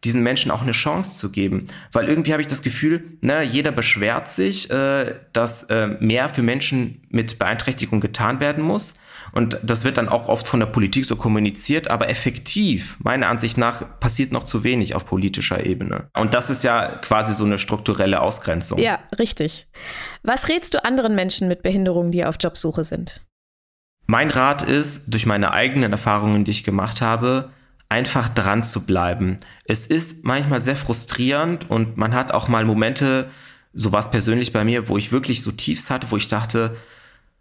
diesen 0.06 0.24
Menschen 0.24 0.52
auch 0.52 0.62
eine 0.62 0.72
Chance 0.72 1.18
zu 1.18 1.32
geben. 1.32 1.68
Weil 1.92 2.08
irgendwie 2.08 2.32
habe 2.32 2.42
ich 2.42 2.48
das 2.48 2.62
Gefühl, 2.62 3.04
ne, 3.22 3.42
jeder 3.44 3.72
beschwert 3.72 4.30
sich, 4.30 4.70
äh, 4.70 5.16
dass 5.34 5.64
äh, 5.64 5.88
mehr 6.00 6.30
für 6.30 6.44
Menschen 6.44 7.02
mit 7.10 7.40
Beeinträchtigung 7.40 8.02
getan 8.02 8.40
werden 8.40 8.64
muss. 8.64 8.96
Und 9.36 9.60
das 9.62 9.84
wird 9.84 9.98
dann 9.98 10.08
auch 10.08 10.30
oft 10.30 10.48
von 10.48 10.62
der 10.62 10.68
Politik 10.68 11.06
so 11.06 11.18
kommuniziert, 11.18 11.90
aber 11.90 12.10
effektiv, 12.10 12.96
meiner 13.00 13.28
Ansicht 13.28 13.58
nach, 13.58 14.00
passiert 14.00 14.32
noch 14.32 14.46
zu 14.46 14.64
wenig 14.64 14.96
auf 14.96 15.06
politischer 15.06 15.66
Ebene. 15.66 16.08
Und 16.18 16.34
das 16.34 16.50
ist 16.50 16.64
ja 16.64 16.88
quasi 16.88 17.34
so 17.34 17.44
eine 17.44 17.58
strukturelle 17.58 18.22
Ausgrenzung. 18.22 18.80
Ja, 18.80 19.00
richtig. 19.20 19.68
Was 20.24 20.48
rätst 20.48 20.74
du 20.74 20.86
anderen 20.86 21.16
Menschen 21.16 21.50
mit 21.50 21.64
Behinderungen, 21.64 22.12
die 22.12 22.24
auf 22.24 22.38
Jobsuche 22.40 22.86
sind? 22.86 23.22
Mein 24.08 24.30
Rat 24.30 24.64
ist, 24.64 25.14
durch 25.14 25.26
meine 25.26 25.52
eigenen 25.52 25.92
Erfahrungen, 25.92 26.46
die 26.46 26.52
ich 26.52 26.64
gemacht 26.64 27.02
habe, 27.02 27.52
einfach 27.90 28.30
dran 28.30 28.64
zu 28.64 28.86
bleiben. 28.86 29.40
Es 29.66 29.86
ist 29.86 30.24
manchmal 30.24 30.62
sehr 30.62 30.78
frustrierend 30.78 31.70
und 31.70 31.98
man 31.98 32.14
hat 32.14 32.32
auch 32.32 32.48
mal 32.48 32.64
Momente, 32.64 33.30
so 33.74 33.92
was 33.92 34.12
persönlich 34.12 34.54
bei 34.54 34.64
mir, 34.64 34.88
wo 34.88 34.98
ich 34.98 35.12
wirklich 35.12 35.42
so 35.42 35.52
Tiefs 35.52 35.90
hatte, 35.90 36.10
wo 36.10 36.16
ich 36.16 36.30
dachte, 36.30 36.78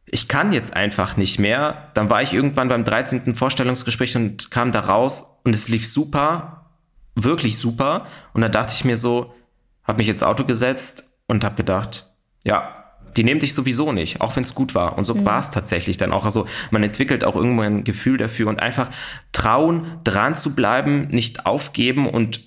ich 0.07 0.29
kann 0.29 0.53
jetzt 0.53 0.75
einfach 0.75 1.17
nicht 1.17 1.39
mehr. 1.39 1.91
Dann 1.95 2.11
war 2.11 2.23
ich 2.23 2.33
irgendwann 2.33 2.69
beim 2.69 2.85
13. 2.85 3.35
Vorstellungsgespräch 3.35 4.17
und 4.17 4.51
kam 4.51 4.73
da 4.73 4.81
raus 4.81 5.41
und 5.45 5.55
es 5.55 5.69
lief 5.69 5.89
super, 5.89 6.71
wirklich 7.15 7.59
super. 7.59 8.07
Und 8.33 8.43
da 8.43 8.49
dachte 8.49 8.75
ich 8.75 8.85
mir 8.85 8.97
so, 8.97 9.35
habe 9.83 9.99
mich 9.99 10.09
ins 10.09 10.23
Auto 10.23 10.45
gesetzt 10.45 11.05
und 11.27 11.45
habe 11.45 11.57
gedacht, 11.57 12.07
ja, 12.43 12.85
die 13.17 13.25
nehmen 13.25 13.41
dich 13.41 13.55
sowieso 13.55 13.93
nicht, 13.93 14.21
auch 14.21 14.35
wenn 14.37 14.45
es 14.45 14.55
gut 14.55 14.75
war. 14.75 14.99
Und 14.99 15.05
so 15.05 15.15
mhm. 15.15 15.25
war 15.25 15.41
es 15.41 15.51
tatsächlich 15.51 15.97
dann 15.97 16.13
auch. 16.13 16.25
Also 16.25 16.47
man 16.71 16.83
entwickelt 16.83 17.25
auch 17.25 17.37
irgendwo 17.37 17.63
ein 17.63 17.85
Gefühl 17.85 18.19
dafür 18.19 18.49
und 18.49 18.61
einfach 18.61 18.91
trauen, 19.33 20.01
dran 20.05 20.37
zu 20.37 20.55
bleiben, 20.55 21.09
nicht 21.09 21.47
aufgeben 21.47 22.09
und 22.09 22.41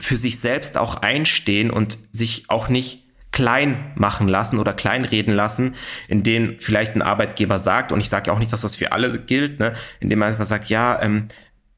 für 0.00 0.16
sich 0.16 0.40
selbst 0.40 0.76
auch 0.76 0.96
einstehen 0.96 1.70
und 1.70 1.98
sich 2.12 2.44
auch 2.48 2.68
nicht 2.68 3.07
klein 3.38 3.92
machen 3.94 4.26
lassen 4.26 4.58
oder 4.58 4.72
kleinreden 4.72 5.32
lassen, 5.32 5.76
in 6.08 6.24
denen 6.24 6.58
vielleicht 6.58 6.96
ein 6.96 7.02
Arbeitgeber 7.02 7.60
sagt, 7.60 7.92
und 7.92 8.00
ich 8.00 8.08
sage 8.08 8.26
ja 8.26 8.32
auch 8.32 8.40
nicht, 8.40 8.52
dass 8.52 8.62
das 8.62 8.74
für 8.74 8.90
alle 8.90 9.16
gilt, 9.20 9.60
ne, 9.60 9.74
indem 10.00 10.18
man 10.18 10.30
einfach 10.30 10.44
sagt, 10.44 10.68
ja, 10.68 11.00
ähm, 11.00 11.28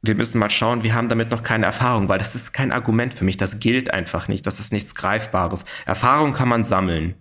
wir 0.01 0.15
müssen 0.15 0.39
mal 0.39 0.49
schauen, 0.49 0.85
wir 0.85 0.95
haben 0.95 1.11
damit 1.11 1.31
noch 1.31 1.43
keine 1.43 1.67
Erfahrung, 1.67 2.09
weil 2.09 2.19
das 2.19 2.35
ist 2.35 2.53
kein 2.53 2.73
Argument 2.73 3.13
für 3.13 3.27
mich, 3.27 3.37
das 3.37 3.61
gilt 3.61 3.93
einfach 3.93 4.27
nicht, 4.27 4.47
das 4.47 4.59
ist 4.59 4.73
nichts 4.73 4.95
Greifbares. 4.95 5.67
Erfahrung 5.85 6.33
kann 6.33 6.49
man 6.49 6.65
sammeln. 6.65 7.15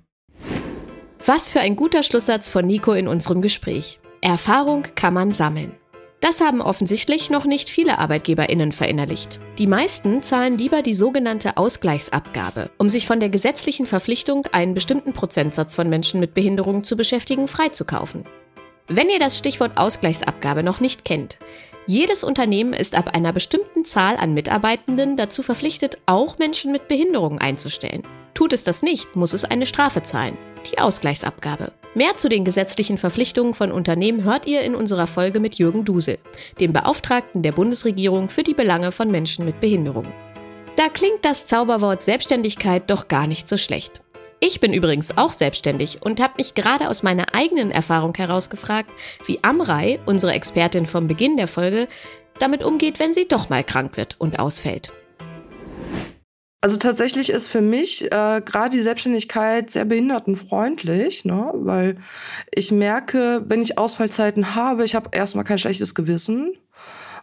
Was 1.25 1.51
für 1.51 1.60
ein 1.60 1.75
guter 1.75 2.01
Schlusssatz 2.01 2.50
von 2.50 2.65
Nico 2.65 2.93
in 2.93 3.10
unserem 3.10 3.41
Gespräch. 3.41 4.00
Erfahrung 4.22 4.84
kann 4.96 5.13
man 5.13 5.31
sammeln. 5.31 5.74
Das 6.21 6.41
haben 6.41 6.61
offensichtlich 6.61 7.29
noch 7.29 7.45
nicht 7.45 7.69
viele 7.69 7.97
Arbeitgeberinnen 7.97 8.73
verinnerlicht. 8.73 9.39
Die 9.57 9.67
meisten 9.67 10.21
zahlen 10.21 10.57
lieber 10.57 10.81
die 10.81 10.93
sogenannte 10.93 11.55
Ausgleichsabgabe, 11.55 12.69
um 12.77 12.89
sich 12.89 13.07
von 13.07 13.21
der 13.21 13.29
gesetzlichen 13.29 13.85
Verpflichtung, 13.85 14.45
einen 14.51 14.73
bestimmten 14.73 15.13
Prozentsatz 15.13 15.75
von 15.75 15.88
Menschen 15.88 16.19
mit 16.19 16.33
Behinderungen 16.33 16.83
zu 16.83 16.97
beschäftigen, 16.97 17.47
freizukaufen. 17.47 18.25
Wenn 18.89 19.09
ihr 19.09 19.19
das 19.19 19.38
Stichwort 19.38 19.77
Ausgleichsabgabe 19.77 20.61
noch 20.61 20.81
nicht 20.81 21.05
kennt, 21.05 21.38
jedes 21.85 22.25
Unternehmen 22.25 22.73
ist 22.73 22.95
ab 22.95 23.15
einer 23.15 23.31
bestimmten 23.31 23.85
Zahl 23.85 24.17
an 24.17 24.33
Mitarbeitenden 24.33 25.15
dazu 25.15 25.41
verpflichtet, 25.41 25.99
auch 26.05 26.38
Menschen 26.38 26.73
mit 26.73 26.89
Behinderungen 26.89 27.39
einzustellen. 27.39 28.03
Tut 28.33 28.51
es 28.51 28.63
das 28.63 28.81
nicht, 28.81 29.15
muss 29.15 29.33
es 29.33 29.45
eine 29.45 29.65
Strafe 29.65 30.03
zahlen, 30.03 30.38
die 30.67 30.79
Ausgleichsabgabe. 30.79 31.71
Mehr 31.95 32.17
zu 32.17 32.29
den 32.29 32.45
gesetzlichen 32.45 32.97
Verpflichtungen 32.97 33.53
von 33.53 33.71
Unternehmen 33.71 34.23
hört 34.23 34.45
ihr 34.45 34.61
in 34.61 34.75
unserer 34.75 35.07
Folge 35.07 35.39
mit 35.39 35.55
Jürgen 35.55 35.85
Dusel, 35.85 36.19
dem 36.59 36.71
Beauftragten 36.71 37.41
der 37.41 37.51
Bundesregierung 37.51 38.29
für 38.29 38.43
die 38.43 38.53
Belange 38.53 38.91
von 38.91 39.09
Menschen 39.09 39.43
mit 39.45 39.59
Behinderungen. 39.59 40.13
Da 40.75 40.87
klingt 40.87 41.23
das 41.25 41.45
Zauberwort 41.45 42.03
Selbstständigkeit 42.03 42.89
doch 42.89 43.07
gar 43.07 43.27
nicht 43.27 43.49
so 43.49 43.57
schlecht. 43.57 44.01
Ich 44.39 44.61
bin 44.61 44.73
übrigens 44.73 45.17
auch 45.17 45.33
selbstständig 45.33 46.01
und 46.01 46.21
habe 46.21 46.35
mich 46.37 46.53
gerade 46.53 46.89
aus 46.89 47.03
meiner 47.03 47.33
eigenen 47.35 47.71
Erfahrung 47.71 48.13
heraus 48.15 48.49
gefragt, 48.49 48.89
wie 49.25 49.43
Amrei, 49.43 49.99
unsere 50.05 50.31
Expertin 50.31 50.85
vom 50.85 51.07
Beginn 51.07 51.35
der 51.35 51.49
Folge, 51.49 51.89
damit 52.39 52.63
umgeht, 52.63 52.99
wenn 52.99 53.13
sie 53.13 53.27
doch 53.27 53.49
mal 53.49 53.65
krank 53.65 53.97
wird 53.97 54.15
und 54.19 54.39
ausfällt. 54.39 54.91
Also 56.61 56.75
tatsächlich 56.75 57.29
ist 57.29 57.47
für 57.47 57.61
mich 57.61 58.11
äh, 58.11 58.41
gerade 58.43 58.71
die 58.71 58.81
Selbstständigkeit 58.81 59.69
sehr 59.69 59.85
behindertenfreundlich, 59.85 61.23
ne? 61.23 61.51
weil 61.53 61.95
ich 62.53 62.73
merke, 62.73 63.43
wenn 63.47 63.61
ich 63.61 63.77
Ausfallzeiten 63.77 64.55
habe, 64.55 64.83
ich 64.83 64.93
habe 64.93 65.09
erstmal 65.13 65.45
kein 65.45 65.57
schlechtes 65.57 65.95
Gewissen. 65.95 66.57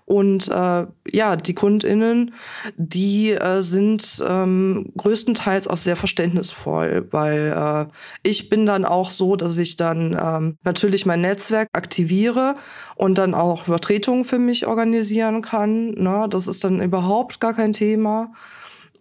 Und 0.07 0.49
äh, 0.49 0.87
ja, 1.11 1.35
die 1.35 1.55
KundInnen, 1.55 2.33
die 2.77 3.33
äh, 3.33 3.61
sind 3.61 4.25
ähm, 4.27 4.93
größtenteils 4.97 5.67
auch 5.67 5.79
sehr 5.79 5.97
verständnisvoll, 5.97 7.09
weil 7.11 7.89
äh, 7.91 7.93
ich 8.23 8.49
bin 8.49 8.67
dann 8.67 8.85
auch 8.85 9.11
so, 9.11 9.35
dass 9.35 9.59
ich 9.59 9.77
dann 9.77 10.17
ähm, 10.19 10.59
natürlich 10.63 11.07
mein 11.07 11.23
Netzwerk 11.23 11.69
aktiviere 11.73 12.55
und 12.95 13.19
dann 13.19 13.35
auch 13.35 13.65
Vertretungen 13.65 14.25
für 14.25 14.39
mich 14.39 14.69
organisieren 14.69 15.43
kann. 15.43 15.91
Ne? 15.95 16.29
Das 16.31 16.47
ist 16.47 16.63
dann 16.63 16.81
überhaupt 16.81 17.41
gar 17.41 17.53
kein 17.53 17.73
Thema. 17.73 18.31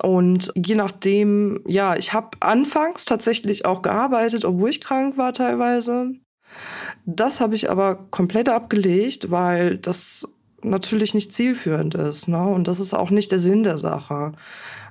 Und 0.02 0.52
je 0.56 0.76
nachdem, 0.76 1.62
ja, 1.66 1.96
ich 1.96 2.14
habe 2.14 2.30
anfangs 2.40 3.06
tatsächlich 3.06 3.66
auch 3.66 3.82
gearbeitet, 3.82 4.46
obwohl 4.46 4.70
ich 4.70 4.82
krank 4.82 5.18
war 5.18 5.34
teilweise. 5.34 6.12
Das 7.06 7.40
habe 7.40 7.56
ich 7.56 7.70
aber 7.70 7.96
komplett 8.12 8.50
abgelegt, 8.50 9.32
weil 9.32 9.78
das 9.78 10.28
natürlich 10.62 11.14
nicht 11.14 11.34
zielführend 11.34 11.96
ist. 11.96 12.28
Ne? 12.28 12.42
Und 12.42 12.68
das 12.68 12.80
ist 12.80 12.94
auch 12.94 13.12
nicht 13.12 13.32
der 13.32 13.40
Sinn 13.40 13.64
der 13.64 13.78
Sache. 13.78 14.32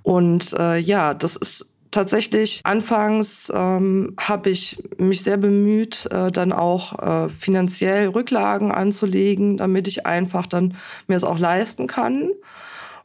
Und 0.02 0.52
äh, 0.58 0.78
ja, 0.78 1.14
das 1.14 1.36
ist 1.36 1.74
tatsächlich 1.94 2.60
anfangs 2.64 3.52
ähm, 3.54 4.14
habe 4.18 4.50
ich 4.50 4.82
mich 4.98 5.22
sehr 5.22 5.36
bemüht, 5.36 6.06
äh, 6.10 6.30
dann 6.30 6.52
auch 6.52 6.98
äh, 6.98 7.28
finanziell 7.28 8.08
Rücklagen 8.08 8.72
anzulegen, 8.72 9.56
damit 9.56 9.86
ich 9.86 10.04
einfach 10.04 10.46
dann 10.46 10.74
mir 11.06 11.14
es 11.14 11.24
auch 11.24 11.38
leisten 11.38 11.86
kann. 11.86 12.30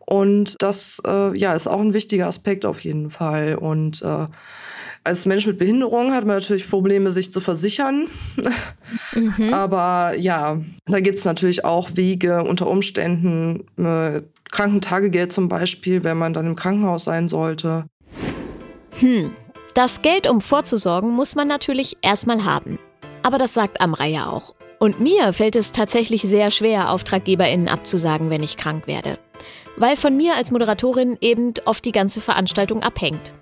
Und 0.10 0.56
das 0.58 1.00
äh, 1.06 1.38
ja, 1.38 1.54
ist 1.54 1.68
auch 1.68 1.80
ein 1.80 1.94
wichtiger 1.94 2.26
Aspekt 2.26 2.66
auf 2.66 2.80
jeden 2.80 3.12
Fall. 3.12 3.54
Und 3.54 4.02
äh, 4.02 4.26
als 5.04 5.28
Mensch 5.28 5.46
mit 5.46 5.60
Behinderung 5.60 6.14
hat 6.16 6.26
man 6.26 6.38
natürlich 6.38 6.68
Probleme, 6.68 7.12
sich 7.12 7.32
zu 7.32 7.40
versichern. 7.40 8.08
Mhm. 9.14 9.54
Aber 9.54 10.16
ja, 10.18 10.60
da 10.88 11.00
gibt 11.00 11.20
es 11.20 11.26
natürlich 11.26 11.64
auch 11.64 11.92
Wege 11.94 12.44
unter 12.44 12.66
Umständen, 12.66 13.68
äh, 13.78 14.24
Krankentagegeld 14.50 15.32
zum 15.32 15.48
Beispiel, 15.48 16.04
wenn 16.04 16.18
man 16.18 16.34
dann 16.34 16.48
im 16.48 16.56
Krankenhaus 16.56 17.04
sein 17.04 17.30
sollte. 17.30 17.86
Hm, 19.00 19.32
das 19.76 20.02
Geld, 20.02 20.28
um 20.28 20.42
vorzusorgen, 20.42 21.12
muss 21.12 21.36
man 21.36 21.48
natürlich 21.48 21.98
erstmal 22.02 22.46
haben. 22.46 22.80
Aber 23.22 23.38
das 23.38 23.54
sagt 23.54 23.80
Amra 23.80 24.08
ja 24.08 24.26
auch. 24.26 24.56
Und 24.80 25.00
mir 25.00 25.34
fällt 25.34 25.56
es 25.56 25.72
tatsächlich 25.72 26.24
sehr 26.24 26.50
schwer, 26.50 26.90
AuftraggeberInnen 26.90 27.68
abzusagen, 27.68 28.32
wenn 28.32 28.42
ich 28.42 28.58
krank 28.58 28.88
werde. 28.88 29.20
Weil 29.80 29.98
von 29.98 30.16
mir 30.16 30.36
als 30.36 30.52
Moderatorin 30.52 31.18
eben 31.22 31.54
oft 31.66 31.84
die 31.86 31.92
ganze 31.92 32.22
Veranstaltung 32.22 32.84
abhängt. 32.84 33.34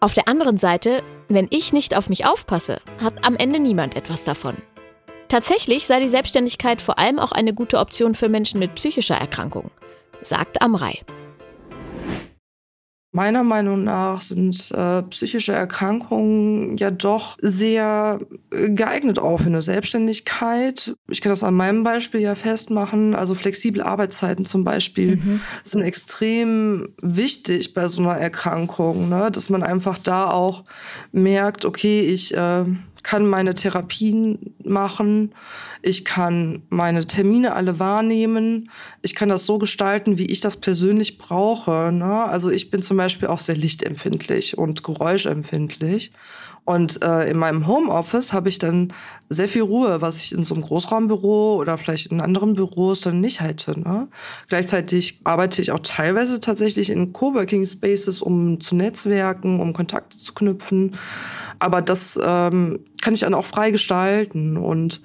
Auf 0.00 0.14
der 0.14 0.28
anderen 0.28 0.56
Seite, 0.56 1.02
wenn 1.28 1.48
ich 1.50 1.72
nicht 1.72 1.96
auf 1.96 2.08
mich 2.08 2.24
aufpasse, 2.24 2.80
hat 3.02 3.24
am 3.24 3.36
Ende 3.36 3.58
niemand 3.58 3.96
etwas 3.96 4.24
davon. 4.24 4.56
Tatsächlich 5.28 5.86
sei 5.86 6.00
die 6.00 6.08
Selbstständigkeit 6.08 6.80
vor 6.80 6.98
allem 6.98 7.18
auch 7.18 7.32
eine 7.32 7.54
gute 7.54 7.78
Option 7.78 8.14
für 8.14 8.28
Menschen 8.28 8.60
mit 8.60 8.74
psychischer 8.76 9.16
Erkrankung, 9.16 9.70
sagt 10.20 10.62
Amrei. 10.62 11.00
Meiner 13.16 13.44
Meinung 13.44 13.84
nach 13.84 14.20
sind 14.20 14.72
äh, 14.72 15.04
psychische 15.04 15.52
Erkrankungen 15.52 16.76
ja 16.78 16.90
doch 16.90 17.36
sehr 17.40 18.18
geeignet 18.50 19.20
auch 19.20 19.38
für 19.38 19.46
eine 19.46 19.62
Selbstständigkeit. 19.62 20.96
Ich 21.08 21.20
kann 21.20 21.30
das 21.30 21.44
an 21.44 21.54
meinem 21.54 21.84
Beispiel 21.84 22.20
ja 22.22 22.34
festmachen. 22.34 23.14
Also 23.14 23.36
flexible 23.36 23.82
Arbeitszeiten 23.82 24.44
zum 24.44 24.64
Beispiel 24.64 25.18
mhm. 25.18 25.40
sind 25.62 25.82
extrem 25.82 26.88
wichtig 27.02 27.72
bei 27.72 27.86
so 27.86 28.02
einer 28.02 28.16
Erkrankung, 28.16 29.08
ne? 29.08 29.30
dass 29.30 29.48
man 29.48 29.62
einfach 29.62 29.96
da 29.96 30.32
auch 30.32 30.64
merkt, 31.12 31.64
okay, 31.66 32.00
ich 32.00 32.36
äh, 32.36 32.64
kann 33.04 33.28
meine 33.28 33.54
Therapien 33.54 34.56
machen, 34.64 35.32
ich 35.82 36.04
kann 36.04 36.62
meine 36.70 37.06
Termine 37.06 37.54
alle 37.54 37.78
wahrnehmen, 37.78 38.70
ich 39.02 39.14
kann 39.14 39.28
das 39.28 39.46
so 39.46 39.58
gestalten, 39.58 40.18
wie 40.18 40.26
ich 40.26 40.40
das 40.40 40.56
persönlich 40.56 41.18
brauche. 41.18 41.92
Ne? 41.92 42.24
Also 42.24 42.50
ich 42.50 42.70
bin 42.70 42.82
zum 42.82 42.96
Beispiel 42.96 43.28
auch 43.28 43.38
sehr 43.38 43.56
lichtempfindlich 43.56 44.58
und 44.58 44.82
geräuschempfindlich. 44.82 46.10
Und 46.64 47.02
äh, 47.02 47.30
in 47.30 47.36
meinem 47.36 47.66
Homeoffice 47.66 48.32
habe 48.32 48.48
ich 48.48 48.58
dann 48.58 48.92
sehr 49.28 49.48
viel 49.48 49.62
Ruhe, 49.62 50.00
was 50.00 50.16
ich 50.16 50.32
in 50.32 50.44
so 50.44 50.54
einem 50.54 50.62
Großraumbüro 50.62 51.56
oder 51.56 51.76
vielleicht 51.76 52.06
in 52.06 52.22
anderen 52.22 52.54
Büros 52.54 53.02
dann 53.02 53.20
nicht 53.20 53.42
hätte. 53.42 53.78
Ne? 53.78 54.08
Gleichzeitig 54.48 55.20
arbeite 55.24 55.60
ich 55.60 55.72
auch 55.72 55.80
teilweise 55.82 56.40
tatsächlich 56.40 56.88
in 56.88 57.12
Coworking 57.12 57.66
Spaces, 57.66 58.22
um 58.22 58.60
zu 58.62 58.76
netzwerken, 58.76 59.60
um 59.60 59.74
Kontakte 59.74 60.16
zu 60.16 60.32
knüpfen. 60.32 60.96
Aber 61.58 61.82
das 61.82 62.18
ähm, 62.24 62.80
kann 63.02 63.14
ich 63.14 63.20
dann 63.20 63.34
auch 63.34 63.44
frei 63.44 63.70
gestalten. 63.70 64.56
Und 64.56 65.02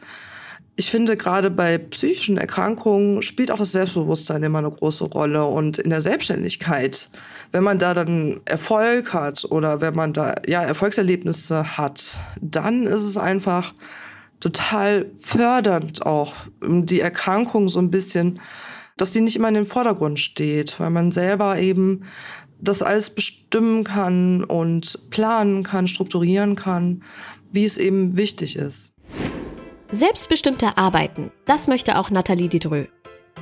ich 0.80 0.90
finde, 0.90 1.18
gerade 1.18 1.52
bei 1.52 1.78
psychischen 1.78 2.38
Erkrankungen 2.38 3.22
spielt 3.22 3.52
auch 3.52 3.58
das 3.58 3.74
Selbstbewusstsein 3.74 4.44
immer 4.44 4.60
eine 4.60 4.70
große 4.70 5.04
Rolle. 5.04 5.44
Und 5.44 5.78
in 5.78 5.90
der 5.90 6.00
Selbstständigkeit, 6.00 7.10
wenn 7.52 7.66
man 7.66 7.80
da 7.80 7.94
dann 7.94 8.40
Erfolg 8.46 9.14
hat 9.14 9.44
oder 9.44 9.82
wenn 9.82 9.94
man 9.94 10.14
da 10.14 10.36
ja 10.48 10.64
Erfolgserlebnisse 10.64 11.78
hat, 11.78 12.20
dann 12.40 12.88
ist 12.88 13.04
es 13.04 13.18
einfach 13.18 13.74
total 14.40 15.08
fördernd 15.20 16.06
auch, 16.06 16.34
die 16.64 17.02
Erkrankung 17.02 17.68
so 17.68 17.80
ein 17.80 17.92
bisschen, 17.92 18.40
dass 18.96 19.12
die 19.12 19.20
nicht 19.20 19.36
immer 19.36 19.50
in 19.50 19.56
den 19.56 19.66
Vordergrund 19.66 20.18
steht, 20.18 20.80
weil 20.80 20.92
man 20.92 21.12
selber 21.12 21.60
eben 21.60 22.06
das 22.62 22.82
alles 22.82 23.10
bestimmen 23.10 23.84
kann 23.84 24.46
und 24.46 25.10
planen 25.10 25.64
kann, 25.64 25.90
strukturieren 25.90 26.56
kann, 26.56 27.04
wie 27.52 27.66
es 27.66 27.78
eben 27.78 28.16
wichtig 28.16 28.56
ist. 28.56 28.94
Selbstbestimmte 29.92 30.78
Arbeiten, 30.78 31.32
das 31.46 31.68
möchte 31.68 31.98
auch 31.98 32.12
Nathalie 32.12 32.48
Didreux. 32.48 32.90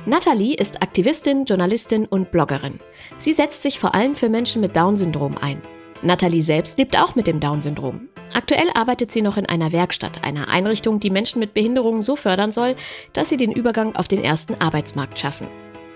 Nathalie 0.06 0.56
ist 0.56 0.82
Aktivistin, 0.82 1.44
Journalistin 1.44 2.06
und 2.06 2.32
Bloggerin. 2.32 2.80
Sie 3.18 3.34
setzt 3.34 3.62
sich 3.62 3.78
vor 3.78 3.94
allem 3.94 4.14
für 4.14 4.30
Menschen 4.30 4.62
mit 4.62 4.74
Down-Syndrom 4.74 5.36
ein. 5.36 5.60
Nathalie 6.00 6.40
selbst 6.40 6.78
lebt 6.78 6.98
auch 6.98 7.14
mit 7.14 7.26
dem 7.26 7.38
Down-Syndrom. 7.38 8.08
Aktuell 8.32 8.70
arbeitet 8.72 9.10
sie 9.10 9.20
noch 9.20 9.36
in 9.36 9.44
einer 9.44 9.72
Werkstatt, 9.72 10.24
einer 10.24 10.48
Einrichtung, 10.48 11.00
die 11.00 11.10
Menschen 11.10 11.38
mit 11.38 11.52
Behinderungen 11.52 12.00
so 12.00 12.16
fördern 12.16 12.50
soll, 12.50 12.76
dass 13.12 13.28
sie 13.28 13.36
den 13.36 13.52
Übergang 13.52 13.94
auf 13.94 14.08
den 14.08 14.24
ersten 14.24 14.54
Arbeitsmarkt 14.54 15.18
schaffen. 15.18 15.48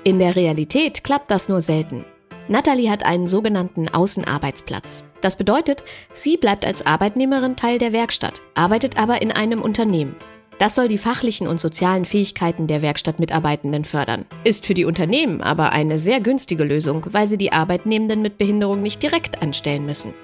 In 0.04 0.18
der 0.18 0.36
Realität 0.36 1.02
klappt 1.02 1.30
das 1.30 1.48
nur 1.48 1.62
selten. 1.62 2.04
Nathalie 2.48 2.90
hat 2.90 3.06
einen 3.06 3.26
sogenannten 3.26 3.88
Außenarbeitsplatz. 3.88 5.04
Das 5.22 5.36
bedeutet, 5.36 5.82
sie 6.12 6.36
bleibt 6.36 6.66
als 6.66 6.84
Arbeitnehmerin 6.84 7.56
Teil 7.56 7.78
der 7.78 7.94
Werkstatt, 7.94 8.42
arbeitet 8.54 8.98
aber 8.98 9.22
in 9.22 9.32
einem 9.32 9.62
Unternehmen. 9.62 10.14
Das 10.62 10.76
soll 10.76 10.86
die 10.86 10.96
fachlichen 10.96 11.48
und 11.48 11.58
sozialen 11.58 12.04
Fähigkeiten 12.04 12.68
der 12.68 12.82
Werkstattmitarbeitenden 12.82 13.84
fördern. 13.84 14.26
Ist 14.44 14.64
für 14.64 14.74
die 14.74 14.84
Unternehmen 14.84 15.42
aber 15.42 15.72
eine 15.72 15.98
sehr 15.98 16.20
günstige 16.20 16.62
Lösung, 16.62 17.04
weil 17.10 17.26
sie 17.26 17.36
die 17.36 17.50
Arbeitnehmenden 17.50 18.22
mit 18.22 18.38
Behinderung 18.38 18.80
nicht 18.80 19.02
direkt 19.02 19.42
anstellen 19.42 19.84
müssen. 19.84 20.14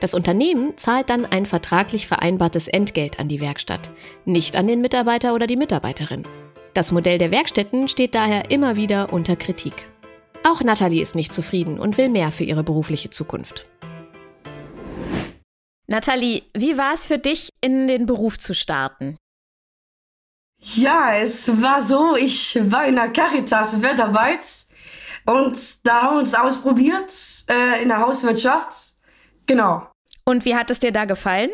Das 0.00 0.14
Unternehmen 0.14 0.78
zahlt 0.78 1.10
dann 1.10 1.26
ein 1.26 1.44
vertraglich 1.44 2.06
vereinbartes 2.06 2.68
Entgelt 2.68 3.20
an 3.20 3.28
die 3.28 3.42
Werkstatt, 3.42 3.90
nicht 4.24 4.56
an 4.56 4.66
den 4.66 4.80
Mitarbeiter 4.80 5.34
oder 5.34 5.46
die 5.46 5.58
Mitarbeiterin. 5.58 6.22
Das 6.72 6.90
Modell 6.90 7.18
der 7.18 7.30
Werkstätten 7.30 7.86
steht 7.86 8.14
daher 8.14 8.50
immer 8.50 8.76
wieder 8.76 9.12
unter 9.12 9.36
Kritik. 9.36 9.74
Auch 10.42 10.62
Nathalie 10.62 11.02
ist 11.02 11.14
nicht 11.14 11.34
zufrieden 11.34 11.78
und 11.78 11.98
will 11.98 12.08
mehr 12.08 12.32
für 12.32 12.44
ihre 12.44 12.64
berufliche 12.64 13.10
Zukunft. 13.10 13.66
Nathalie, 15.86 16.44
wie 16.54 16.78
war 16.78 16.94
es 16.94 17.06
für 17.06 17.18
dich, 17.18 17.50
in 17.60 17.88
den 17.88 18.06
Beruf 18.06 18.38
zu 18.38 18.54
starten? 18.54 19.18
Ja, 20.62 21.16
es 21.16 21.60
war 21.60 21.80
so, 21.82 22.16
ich 22.16 22.58
war 22.70 22.86
in 22.86 22.94
der 22.94 23.10
Caritas 23.10 23.82
Wertarbeit 23.82 24.40
und 25.24 25.58
da 25.84 26.02
haben 26.02 26.14
wir 26.14 26.20
uns 26.20 26.34
ausprobiert 26.34 27.12
äh, 27.48 27.82
in 27.82 27.88
der 27.88 27.98
Hauswirtschaft. 27.98 28.72
Genau. 29.46 29.90
Und 30.24 30.44
wie 30.44 30.54
hat 30.54 30.70
es 30.70 30.78
dir 30.78 30.92
da 30.92 31.04
gefallen? 31.04 31.50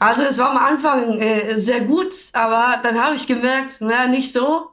Also 0.00 0.22
es 0.22 0.38
war 0.38 0.50
am 0.50 0.56
Anfang 0.56 1.20
äh, 1.20 1.56
sehr 1.56 1.82
gut, 1.82 2.12
aber 2.32 2.80
dann 2.82 3.00
habe 3.00 3.14
ich 3.14 3.26
gemerkt, 3.26 3.76
na, 3.80 4.06
nicht 4.06 4.32
so. 4.32 4.70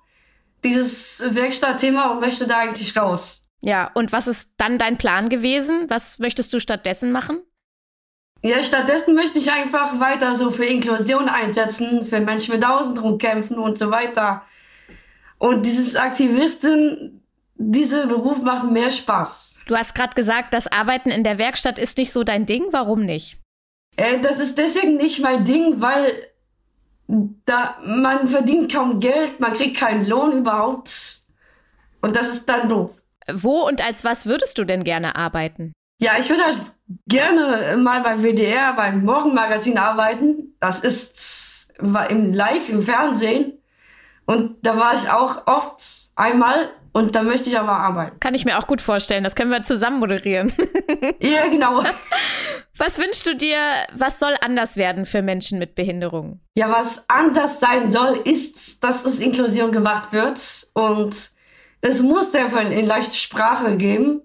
Dieses 0.64 1.22
Werkstattthema 1.36 2.12
und 2.12 2.20
möchte 2.20 2.48
da 2.48 2.60
eigentlich 2.60 2.98
raus. 2.98 3.48
Ja, 3.62 3.92
und 3.94 4.12
was 4.12 4.28
ist 4.28 4.50
dann 4.58 4.80
dein 4.80 4.98
Plan 4.98 5.30
gewesen? 5.30 5.86
Was 5.90 6.18
möchtest 6.18 6.52
du 6.54 6.60
stattdessen 6.60 7.12
machen? 7.12 7.42
Ja, 8.48 8.64
stattdessen 8.64 9.14
möchte 9.14 9.40
ich 9.40 9.52
einfach 9.52 10.00
weiter 10.00 10.34
so 10.36 10.52
für 10.52 10.64
Inklusion 10.64 11.28
einsetzen, 11.28 12.06
für 12.06 12.22
Menschen 12.22 12.56
mit 12.56 12.66
Außenrum 12.66 13.18
kämpfen 13.18 13.60
und 13.60 13.78
so 13.78 13.92
weiter. 13.92 14.42
Und 15.38 15.66
dieses 15.66 15.98
Aktivisten, 15.98 17.26
dieser 17.56 18.08
Beruf 18.08 18.42
macht 18.42 18.72
mehr 18.72 18.90
Spaß. 18.90 19.56
Du 19.68 19.76
hast 19.76 19.94
gerade 19.96 20.16
gesagt, 20.16 20.54
das 20.54 20.72
Arbeiten 20.72 21.10
in 21.10 21.26
der 21.26 21.38
Werkstatt 21.38 21.78
ist 21.78 21.98
nicht 21.98 22.14
so 22.14 22.24
dein 22.24 22.46
Ding. 22.46 22.68
Warum 22.72 23.04
nicht? 23.04 23.38
Äh, 23.98 24.22
das 24.22 24.40
ist 24.40 24.58
deswegen 24.58 24.96
nicht 24.96 25.20
mein 25.20 25.44
Ding, 25.44 25.82
weil 25.82 26.14
da 27.44 27.78
man 27.84 28.30
verdient 28.30 28.72
kaum 28.72 29.02
Geld, 29.02 29.42
man 29.42 29.52
kriegt 29.52 29.76
keinen 29.76 30.08
Lohn 30.08 30.32
überhaupt. 30.32 31.18
Und 32.00 32.16
das 32.16 32.30
ist 32.30 32.48
dann 32.48 32.70
doof. 32.70 32.92
Wo 33.30 33.68
und 33.68 33.84
als 33.84 34.06
was 34.06 34.26
würdest 34.26 34.58
du 34.58 34.64
denn 34.64 34.86
gerne 34.86 35.18
arbeiten? 35.18 35.74
Ja, 36.00 36.14
ich 36.20 36.30
würde 36.30 36.44
halt 36.44 36.58
gerne 37.08 37.76
mal 37.78 38.02
beim 38.02 38.22
WDR, 38.22 38.74
beim 38.74 39.04
Morgenmagazin 39.04 39.78
arbeiten. 39.78 40.56
Das 40.60 40.82
ist 40.82 41.48
war 41.80 42.10
im 42.10 42.34
Live, 42.34 42.70
im 42.70 42.82
Fernsehen. 42.82 43.54
Und 44.26 44.58
da 44.62 44.78
war 44.78 44.94
ich 44.94 45.10
auch 45.10 45.48
oft 45.48 45.82
einmal 46.16 46.72
und 46.92 47.16
da 47.16 47.24
möchte 47.24 47.50
ich 47.50 47.58
aber 47.58 47.72
arbeiten. 47.72 48.20
Kann 48.20 48.34
ich 48.34 48.44
mir 48.44 48.58
auch 48.58 48.68
gut 48.68 48.82
vorstellen. 48.82 49.24
Das 49.24 49.36
können 49.36 49.52
wir 49.52 49.62
zusammen 49.64 50.00
moderieren. 50.00 50.52
ja, 51.22 51.48
genau. 51.48 51.84
Was 52.76 52.98
wünschst 52.98 53.26
du 53.26 53.36
dir, 53.36 53.58
was 53.94 54.20
soll 54.20 54.36
anders 54.42 54.76
werden 54.76 55.06
für 55.06 55.22
Menschen 55.22 55.60
mit 55.60 55.76
Behinderungen? 55.76 56.42
Ja, 56.56 56.70
was 56.70 57.06
anders 57.10 57.60
sein 57.60 57.92
soll, 57.92 58.20
ist, 58.26 58.84
dass 58.84 59.06
es 59.06 59.20
Inklusion 59.20 59.72
gemacht 59.72 60.12
wird. 60.12 60.40
Und 60.74 61.16
es 61.82 62.02
muss 62.02 62.34
einfach 62.36 62.70
in 62.70 62.86
leichte 62.86 63.16
Sprache 63.16 63.78
geben 63.78 64.22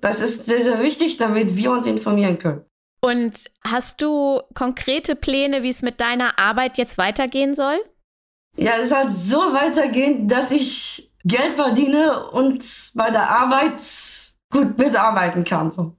das 0.00 0.20
ist 0.20 0.46
sehr, 0.46 0.60
sehr 0.60 0.82
wichtig, 0.82 1.16
damit 1.16 1.56
wir 1.56 1.70
uns 1.70 1.86
informieren 1.86 2.38
können. 2.38 2.64
Und 3.02 3.44
hast 3.66 4.02
du 4.02 4.40
konkrete 4.54 5.16
Pläne, 5.16 5.62
wie 5.62 5.70
es 5.70 5.82
mit 5.82 6.00
deiner 6.00 6.38
Arbeit 6.38 6.76
jetzt 6.76 6.98
weitergehen 6.98 7.54
soll? 7.54 7.78
Ja, 8.56 8.72
es 8.76 8.90
soll 8.90 9.10
so 9.10 9.38
weitergehen, 9.38 10.28
dass 10.28 10.50
ich 10.50 11.12
Geld 11.24 11.54
verdiene 11.54 12.28
und 12.30 12.64
bei 12.94 13.10
der 13.10 13.30
Arbeit 13.30 13.80
gut 14.50 14.76
mitarbeiten 14.78 15.44
kann. 15.44 15.70
So. 15.70 15.96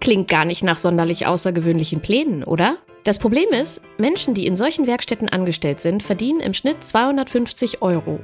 Klingt 0.00 0.28
gar 0.28 0.44
nicht 0.44 0.62
nach 0.62 0.78
sonderlich 0.78 1.26
außergewöhnlichen 1.26 2.00
Plänen, 2.00 2.44
oder? 2.44 2.76
Das 3.04 3.18
Problem 3.18 3.50
ist, 3.50 3.80
Menschen, 3.96 4.34
die 4.34 4.46
in 4.46 4.56
solchen 4.56 4.86
Werkstätten 4.86 5.28
angestellt 5.28 5.80
sind, 5.80 6.02
verdienen 6.02 6.40
im 6.40 6.52
Schnitt 6.52 6.84
250 6.84 7.80
Euro. 7.80 8.20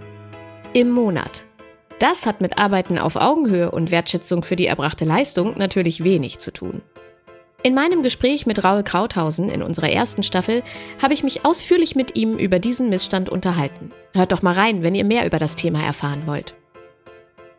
Im 0.73 0.91
Monat. 0.91 1.45
Das 1.99 2.27
hat 2.27 2.41
mit 2.41 2.59
Arbeiten 2.59 2.99
auf 2.99 3.17
Augenhöhe 3.17 3.71
und 3.71 3.91
Wertschätzung 3.91 4.43
für 4.43 4.57
die 4.57 4.67
erbrachte 4.67 5.05
Leistung 5.05 5.57
natürlich 5.57 6.03
wenig 6.03 6.39
zu 6.39 6.53
tun. 6.53 6.83
In 7.63 7.75
meinem 7.75 8.03
Gespräch 8.03 8.45
mit 8.45 8.63
Raul 8.63 8.83
Krauthausen 8.83 9.49
in 9.49 9.63
unserer 9.63 9.89
ersten 9.89 10.23
Staffel 10.23 10.63
habe 11.01 11.15
ich 11.15 11.23
mich 11.23 11.47
ausführlich 11.47 11.97
mit 11.97 12.15
ihm 12.15 12.37
über 12.37 12.59
diesen 12.59 12.91
Missstand 12.91 13.31
unterhalten. 13.31 13.91
Hört 14.13 14.33
doch 14.33 14.43
mal 14.43 14.53
rein, 14.53 14.83
wenn 14.83 14.95
ihr 14.95 15.05
mehr 15.05 15.25
über 15.25 15.39
das 15.39 15.57
Thema 15.57 15.83
erfahren 15.83 16.25
wollt. 16.27 16.55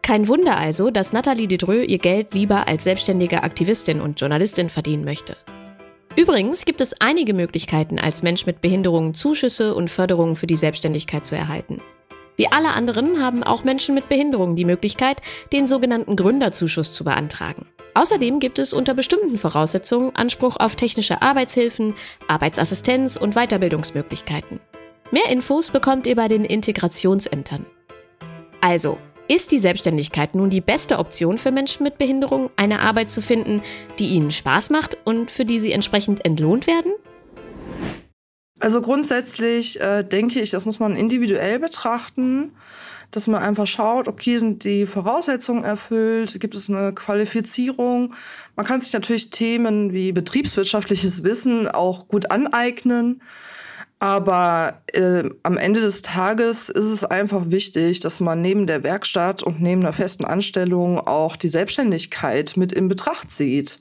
Kein 0.04 0.28
Wunder 0.28 0.58
also, 0.58 0.92
dass 0.92 1.14
Nathalie 1.14 1.48
Dedreux 1.48 1.88
ihr 1.88 1.98
Geld 1.98 2.36
lieber 2.36 2.68
als 2.68 2.84
selbstständige 2.84 3.42
Aktivistin 3.42 4.00
und 4.00 4.20
Journalistin 4.20 4.70
verdienen 4.70 5.06
möchte. 5.06 5.36
Übrigens 6.16 6.66
gibt 6.66 6.82
es 6.82 7.02
einige 7.02 7.34
Möglichkeiten, 7.34 7.98
als 7.98 8.22
Mensch 8.22 8.46
mit 8.46 8.62
Behinderungen 8.62 9.16
Zuschüsse 9.16 9.74
und 9.74 9.90
Förderungen 9.90 10.36
für 10.36 10.46
die 10.46 10.56
Selbstständigkeit 10.56 11.26
zu 11.26 11.36
erhalten. 11.36 11.82
Wie 12.38 12.52
alle 12.52 12.74
anderen 12.74 13.22
haben 13.22 13.44
auch 13.44 13.64
Menschen 13.64 13.96
mit 13.96 14.10
Behinderungen 14.10 14.56
die 14.56 14.66
Möglichkeit, 14.66 15.22
den 15.54 15.68
sogenannten 15.68 16.16
Gründerzuschuss 16.16 16.92
zu 16.92 17.04
beantragen. 17.04 17.66
Außerdem 17.94 18.40
gibt 18.40 18.60
es 18.60 18.74
unter 18.74 18.94
bestimmten 18.94 19.38
Voraussetzungen 19.38 20.14
Anspruch 20.16 20.58
auf 20.60 20.76
technische 20.76 21.22
Arbeitshilfen, 21.22 21.96
Arbeitsassistenz 22.28 23.16
und 23.16 23.36
Weiterbildungsmöglichkeiten. 23.36 24.60
Mehr 25.12 25.30
Infos 25.30 25.70
bekommt 25.70 26.08
ihr 26.08 26.16
bei 26.16 26.28
den 26.28 26.44
Integrationsämtern. 26.44 27.66
Also, 28.60 28.98
ist 29.28 29.52
die 29.52 29.60
Selbstständigkeit 29.60 30.36
nun 30.36 30.50
die 30.50 30.62
beste 30.62 31.00
Option 31.00 31.38
für 31.38 31.52
Menschen 31.52 31.84
mit 31.84 31.98
Behinderung, 31.98 32.50
eine 32.58 32.82
Arbeit 32.82 33.12
zu 33.12 33.22
finden, 33.22 33.62
die 33.98 34.10
ihnen 34.10 34.30
Spaß 34.30 34.72
macht 34.72 34.98
und 35.06 35.32
für 35.32 35.46
die 35.46 35.60
sie 35.60 35.72
entsprechend 35.72 36.26
entlohnt 36.26 36.68
werden? 36.68 36.92
Also 38.66 38.82
grundsätzlich 38.82 39.80
äh, 39.80 40.02
denke 40.02 40.42
ich, 40.42 40.50
das 40.50 40.66
muss 40.66 40.80
man 40.80 40.96
individuell 40.96 41.60
betrachten, 41.60 42.52
dass 43.12 43.28
man 43.28 43.44
einfach 43.44 43.68
schaut, 43.68 44.08
okay, 44.08 44.40
sind 44.40 44.64
die 44.64 44.88
Voraussetzungen 44.88 45.64
erfüllt, 45.64 46.40
gibt 46.40 46.56
es 46.56 46.68
eine 46.68 46.92
Qualifizierung. 46.92 48.16
Man 48.56 48.66
kann 48.66 48.82
sich 48.82 48.92
natürlich 48.92 49.30
Themen 49.30 49.94
wie 49.94 50.12
betriebswirtschaftliches 50.12 51.24
Wissen 51.24 51.68
auch 51.68 52.08
gut 52.08 52.32
aneignen. 52.32 53.22
Aber 54.00 54.82
äh, 54.94 55.30
am 55.44 55.58
Ende 55.58 55.80
des 55.80 56.02
Tages 56.02 56.70
ist 56.70 56.86
es 56.86 57.06
einfach 57.06 57.52
wichtig, 57.52 58.00
dass 58.00 58.20
man 58.20 58.42
neben 58.42 58.66
der 58.66 58.82
Werkstatt 58.82 59.44
und 59.44 59.62
neben 59.62 59.82
einer 59.82 59.94
festen 59.94 60.26
Anstellung 60.26 61.00
auch 61.00 61.36
die 61.36 61.50
Selbstständigkeit 61.50 62.58
mit 62.58 62.72
in 62.72 62.88
Betracht 62.88 63.30
zieht. 63.30 63.80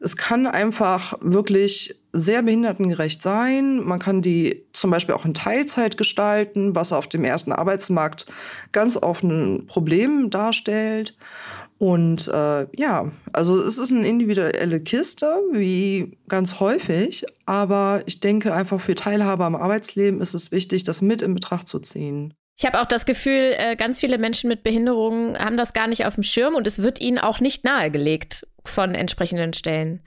Es 0.00 0.16
kann 0.16 0.46
einfach 0.46 1.14
wirklich 1.20 1.96
sehr 2.12 2.42
behindertengerecht 2.42 3.20
sein. 3.20 3.80
Man 3.80 3.98
kann 3.98 4.22
die 4.22 4.64
zum 4.72 4.90
Beispiel 4.90 5.14
auch 5.14 5.24
in 5.24 5.34
Teilzeit 5.34 5.96
gestalten, 5.96 6.74
was 6.74 6.92
auf 6.92 7.08
dem 7.08 7.24
ersten 7.24 7.52
Arbeitsmarkt 7.52 8.26
ganz 8.72 8.96
oft 8.96 9.24
ein 9.24 9.66
Problem 9.66 10.30
darstellt. 10.30 11.16
Und 11.78 12.28
äh, 12.28 12.66
ja, 12.76 13.10
also 13.32 13.62
es 13.62 13.78
ist 13.78 13.92
eine 13.92 14.08
individuelle 14.08 14.80
Kiste, 14.80 15.40
wie 15.52 16.18
ganz 16.28 16.58
häufig, 16.58 17.24
aber 17.46 18.02
ich 18.06 18.20
denke 18.20 18.52
einfach 18.52 18.80
für 18.80 18.96
Teilhabe 18.96 19.44
am 19.44 19.54
Arbeitsleben 19.54 20.20
ist 20.20 20.34
es 20.34 20.50
wichtig, 20.50 20.82
das 20.82 21.02
mit 21.02 21.22
in 21.22 21.34
Betracht 21.34 21.68
zu 21.68 21.78
ziehen. 21.78 22.34
Ich 22.58 22.66
habe 22.66 22.80
auch 22.80 22.86
das 22.86 23.06
Gefühl, 23.06 23.54
äh, 23.56 23.76
ganz 23.76 24.00
viele 24.00 24.18
Menschen 24.18 24.48
mit 24.48 24.64
Behinderungen 24.64 25.38
haben 25.38 25.56
das 25.56 25.72
gar 25.72 25.86
nicht 25.86 26.04
auf 26.06 26.14
dem 26.14 26.24
Schirm 26.24 26.56
und 26.56 26.66
es 26.66 26.82
wird 26.82 27.00
ihnen 27.00 27.18
auch 27.18 27.38
nicht 27.38 27.62
nahegelegt 27.62 28.44
von 28.68 28.94
entsprechenden 28.94 29.52
Stellen. 29.52 30.00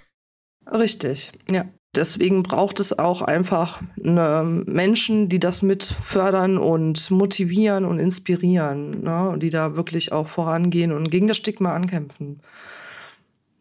Richtig, 0.71 1.31
ja. 1.51 1.65
Deswegen 1.93 2.41
braucht 2.41 2.79
es 2.79 2.97
auch 2.97 3.21
einfach 3.21 3.81
Menschen, 3.97 5.27
die 5.27 5.39
das 5.39 5.61
mit 5.61 5.83
fördern 5.83 6.57
und 6.57 7.11
motivieren 7.11 7.83
und 7.83 7.99
inspirieren, 7.99 9.03
ne? 9.03 9.27
und 9.27 9.43
die 9.43 9.49
da 9.49 9.75
wirklich 9.75 10.13
auch 10.13 10.29
vorangehen 10.29 10.93
und 10.93 11.11
gegen 11.11 11.27
das 11.27 11.35
Stigma 11.35 11.73
ankämpfen. 11.73 12.39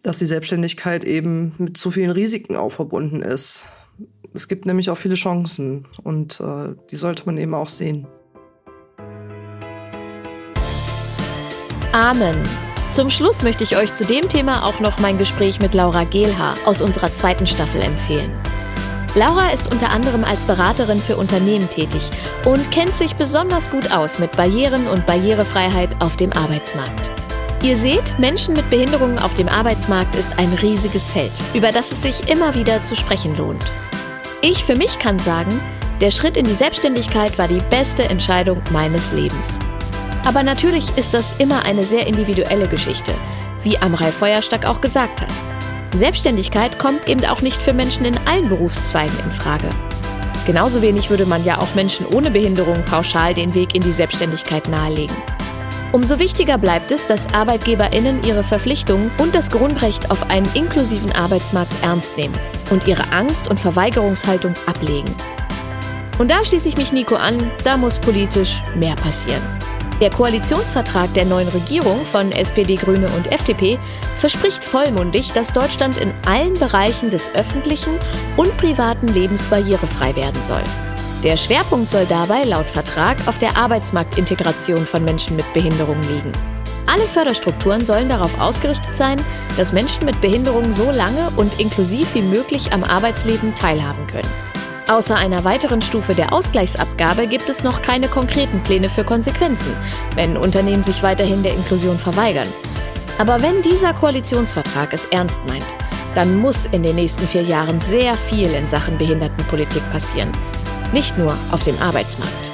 Dass 0.02 0.20
die 0.20 0.26
Selbstständigkeit 0.26 1.04
eben 1.04 1.54
mit 1.58 1.76
so 1.76 1.90
vielen 1.90 2.12
Risiken 2.12 2.54
auch 2.54 2.70
verbunden 2.70 3.20
ist. 3.20 3.68
Es 4.32 4.46
gibt 4.46 4.64
nämlich 4.64 4.90
auch 4.90 4.96
viele 4.96 5.16
Chancen 5.16 5.88
und 6.04 6.38
äh, 6.38 6.76
die 6.92 6.96
sollte 6.96 7.26
man 7.26 7.36
eben 7.36 7.54
auch 7.54 7.68
sehen. 7.68 8.06
Amen. 11.92 12.69
Zum 12.90 13.08
Schluss 13.08 13.44
möchte 13.44 13.62
ich 13.62 13.76
euch 13.76 13.92
zu 13.92 14.04
dem 14.04 14.28
Thema 14.28 14.66
auch 14.66 14.80
noch 14.80 14.98
mein 14.98 15.16
Gespräch 15.16 15.60
mit 15.60 15.74
Laura 15.74 16.02
Gehlhaar 16.02 16.56
aus 16.64 16.82
unserer 16.82 17.12
zweiten 17.12 17.46
Staffel 17.46 17.80
empfehlen. 17.80 18.36
Laura 19.14 19.50
ist 19.50 19.72
unter 19.72 19.90
anderem 19.90 20.24
als 20.24 20.42
Beraterin 20.42 21.00
für 21.00 21.16
Unternehmen 21.16 21.70
tätig 21.70 22.10
und 22.44 22.72
kennt 22.72 22.92
sich 22.92 23.14
besonders 23.14 23.70
gut 23.70 23.92
aus 23.92 24.18
mit 24.18 24.32
Barrieren 24.32 24.88
und 24.88 25.06
Barrierefreiheit 25.06 26.02
auf 26.02 26.16
dem 26.16 26.32
Arbeitsmarkt. 26.32 27.10
Ihr 27.62 27.76
seht, 27.76 28.18
Menschen 28.18 28.54
mit 28.54 28.68
Behinderungen 28.70 29.20
auf 29.20 29.34
dem 29.34 29.48
Arbeitsmarkt 29.48 30.16
ist 30.16 30.36
ein 30.36 30.52
riesiges 30.54 31.08
Feld, 31.08 31.32
über 31.54 31.70
das 31.70 31.92
es 31.92 32.02
sich 32.02 32.28
immer 32.28 32.56
wieder 32.56 32.82
zu 32.82 32.96
sprechen 32.96 33.36
lohnt. 33.36 33.64
Ich 34.42 34.64
für 34.64 34.74
mich 34.74 34.98
kann 34.98 35.20
sagen, 35.20 35.60
der 36.00 36.10
Schritt 36.10 36.36
in 36.36 36.44
die 36.44 36.54
Selbstständigkeit 36.54 37.38
war 37.38 37.46
die 37.46 37.62
beste 37.70 38.02
Entscheidung 38.02 38.60
meines 38.72 39.12
Lebens. 39.12 39.60
Aber 40.30 40.44
natürlich 40.44 40.96
ist 40.96 41.12
das 41.12 41.34
immer 41.38 41.64
eine 41.64 41.82
sehr 41.82 42.06
individuelle 42.06 42.68
Geschichte, 42.68 43.12
wie 43.64 43.76
Amrei 43.78 44.12
Feuerstack 44.12 44.64
auch 44.64 44.80
gesagt 44.80 45.22
hat. 45.22 45.28
Selbstständigkeit 45.92 46.78
kommt 46.78 47.08
eben 47.08 47.24
auch 47.24 47.42
nicht 47.42 47.60
für 47.60 47.72
Menschen 47.72 48.04
in 48.04 48.16
allen 48.28 48.48
Berufszweigen 48.48 49.18
in 49.24 49.32
Frage. 49.32 49.68
Genauso 50.46 50.82
wenig 50.82 51.10
würde 51.10 51.26
man 51.26 51.44
ja 51.44 51.58
auch 51.58 51.74
Menschen 51.74 52.06
ohne 52.06 52.30
Behinderung 52.30 52.84
pauschal 52.84 53.34
den 53.34 53.54
Weg 53.54 53.74
in 53.74 53.82
die 53.82 53.92
Selbstständigkeit 53.92 54.68
nahelegen. 54.68 55.16
Umso 55.90 56.20
wichtiger 56.20 56.58
bleibt 56.58 56.92
es, 56.92 57.06
dass 57.06 57.34
ArbeitgeberInnen 57.34 58.22
ihre 58.22 58.44
Verpflichtungen 58.44 59.10
und 59.18 59.34
das 59.34 59.50
Grundrecht 59.50 60.12
auf 60.12 60.30
einen 60.30 60.48
inklusiven 60.54 61.10
Arbeitsmarkt 61.10 61.72
ernst 61.82 62.16
nehmen 62.16 62.38
und 62.70 62.86
ihre 62.86 63.10
Angst- 63.10 63.50
und 63.50 63.58
Verweigerungshaltung 63.58 64.54
ablegen. 64.66 65.12
Und 66.18 66.30
da 66.30 66.44
schließe 66.44 66.68
ich 66.68 66.76
mich 66.76 66.92
Nico 66.92 67.16
an, 67.16 67.50
da 67.64 67.76
muss 67.76 67.98
politisch 67.98 68.62
mehr 68.76 68.94
passieren. 68.94 69.42
Der 70.00 70.08
Koalitionsvertrag 70.08 71.12
der 71.12 71.26
neuen 71.26 71.48
Regierung 71.48 72.06
von 72.06 72.32
SPD, 72.32 72.76
Grüne 72.76 73.06
und 73.16 73.30
FDP 73.30 73.78
verspricht 74.16 74.64
vollmundig, 74.64 75.32
dass 75.32 75.52
Deutschland 75.52 75.98
in 75.98 76.14
allen 76.26 76.54
Bereichen 76.54 77.10
des 77.10 77.34
öffentlichen 77.34 77.98
und 78.38 78.56
privaten 78.56 79.08
Lebens 79.08 79.48
barrierefrei 79.48 80.16
werden 80.16 80.42
soll. 80.42 80.62
Der 81.22 81.36
Schwerpunkt 81.36 81.90
soll 81.90 82.06
dabei 82.06 82.44
laut 82.44 82.70
Vertrag 82.70 83.28
auf 83.28 83.36
der 83.36 83.58
Arbeitsmarktintegration 83.58 84.86
von 84.86 85.04
Menschen 85.04 85.36
mit 85.36 85.52
Behinderung 85.52 86.00
liegen. 86.08 86.32
Alle 86.86 87.04
Förderstrukturen 87.04 87.84
sollen 87.84 88.08
darauf 88.08 88.40
ausgerichtet 88.40 88.96
sein, 88.96 89.22
dass 89.58 89.74
Menschen 89.74 90.06
mit 90.06 90.18
Behinderung 90.22 90.72
so 90.72 90.90
lange 90.90 91.30
und 91.36 91.60
inklusiv 91.60 92.14
wie 92.14 92.22
möglich 92.22 92.72
am 92.72 92.84
Arbeitsleben 92.84 93.54
teilhaben 93.54 94.06
können. 94.06 94.49
Außer 94.90 95.14
einer 95.14 95.44
weiteren 95.44 95.80
Stufe 95.82 96.16
der 96.16 96.32
Ausgleichsabgabe 96.32 97.28
gibt 97.28 97.48
es 97.48 97.62
noch 97.62 97.80
keine 97.80 98.08
konkreten 98.08 98.60
Pläne 98.64 98.88
für 98.88 99.04
Konsequenzen, 99.04 99.72
wenn 100.16 100.36
Unternehmen 100.36 100.82
sich 100.82 101.04
weiterhin 101.04 101.44
der 101.44 101.54
Inklusion 101.54 101.96
verweigern. 101.96 102.48
Aber 103.16 103.40
wenn 103.40 103.62
dieser 103.62 103.94
Koalitionsvertrag 103.94 104.92
es 104.92 105.04
ernst 105.04 105.46
meint, 105.46 105.64
dann 106.16 106.36
muss 106.36 106.66
in 106.66 106.82
den 106.82 106.96
nächsten 106.96 107.24
vier 107.28 107.42
Jahren 107.42 107.78
sehr 107.78 108.14
viel 108.14 108.50
in 108.50 108.66
Sachen 108.66 108.98
Behindertenpolitik 108.98 109.88
passieren. 109.92 110.32
Nicht 110.92 111.16
nur 111.16 111.36
auf 111.52 111.62
dem 111.62 111.80
Arbeitsmarkt. 111.80 112.50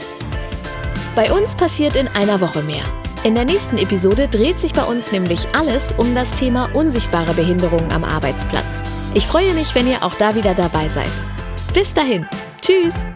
Bei 1.14 1.33
uns 1.33 1.55
passiert 1.55 1.96
in 1.96 2.09
einer 2.09 2.42
Woche 2.42 2.62
mehr. 2.64 2.85
In 3.25 3.35
der 3.35 3.46
nächsten 3.46 3.79
Episode 3.79 4.29
dreht 4.29 4.61
sich 4.61 4.75
bei 4.75 4.85
uns 4.85 5.11
nämlich 5.11 5.49
alles 5.55 5.94
um 5.96 6.14
das 6.14 6.35
Thema 6.35 6.68
unsichtbare 6.75 7.33
Behinderungen 7.33 7.90
am 7.92 8.05
Arbeitsplatz. 8.05 8.83
Ich 9.14 9.27
freue 9.27 9.55
mich, 9.55 9.75
wenn 9.75 9.88
ihr 9.88 10.03
auch 10.03 10.14
da 10.14 10.35
wieder 10.35 10.53
dabei 10.53 10.90
seid. 10.90 11.11
Bis 11.77 11.93
dahin. 11.93 12.27
Tschüss. 12.62 13.07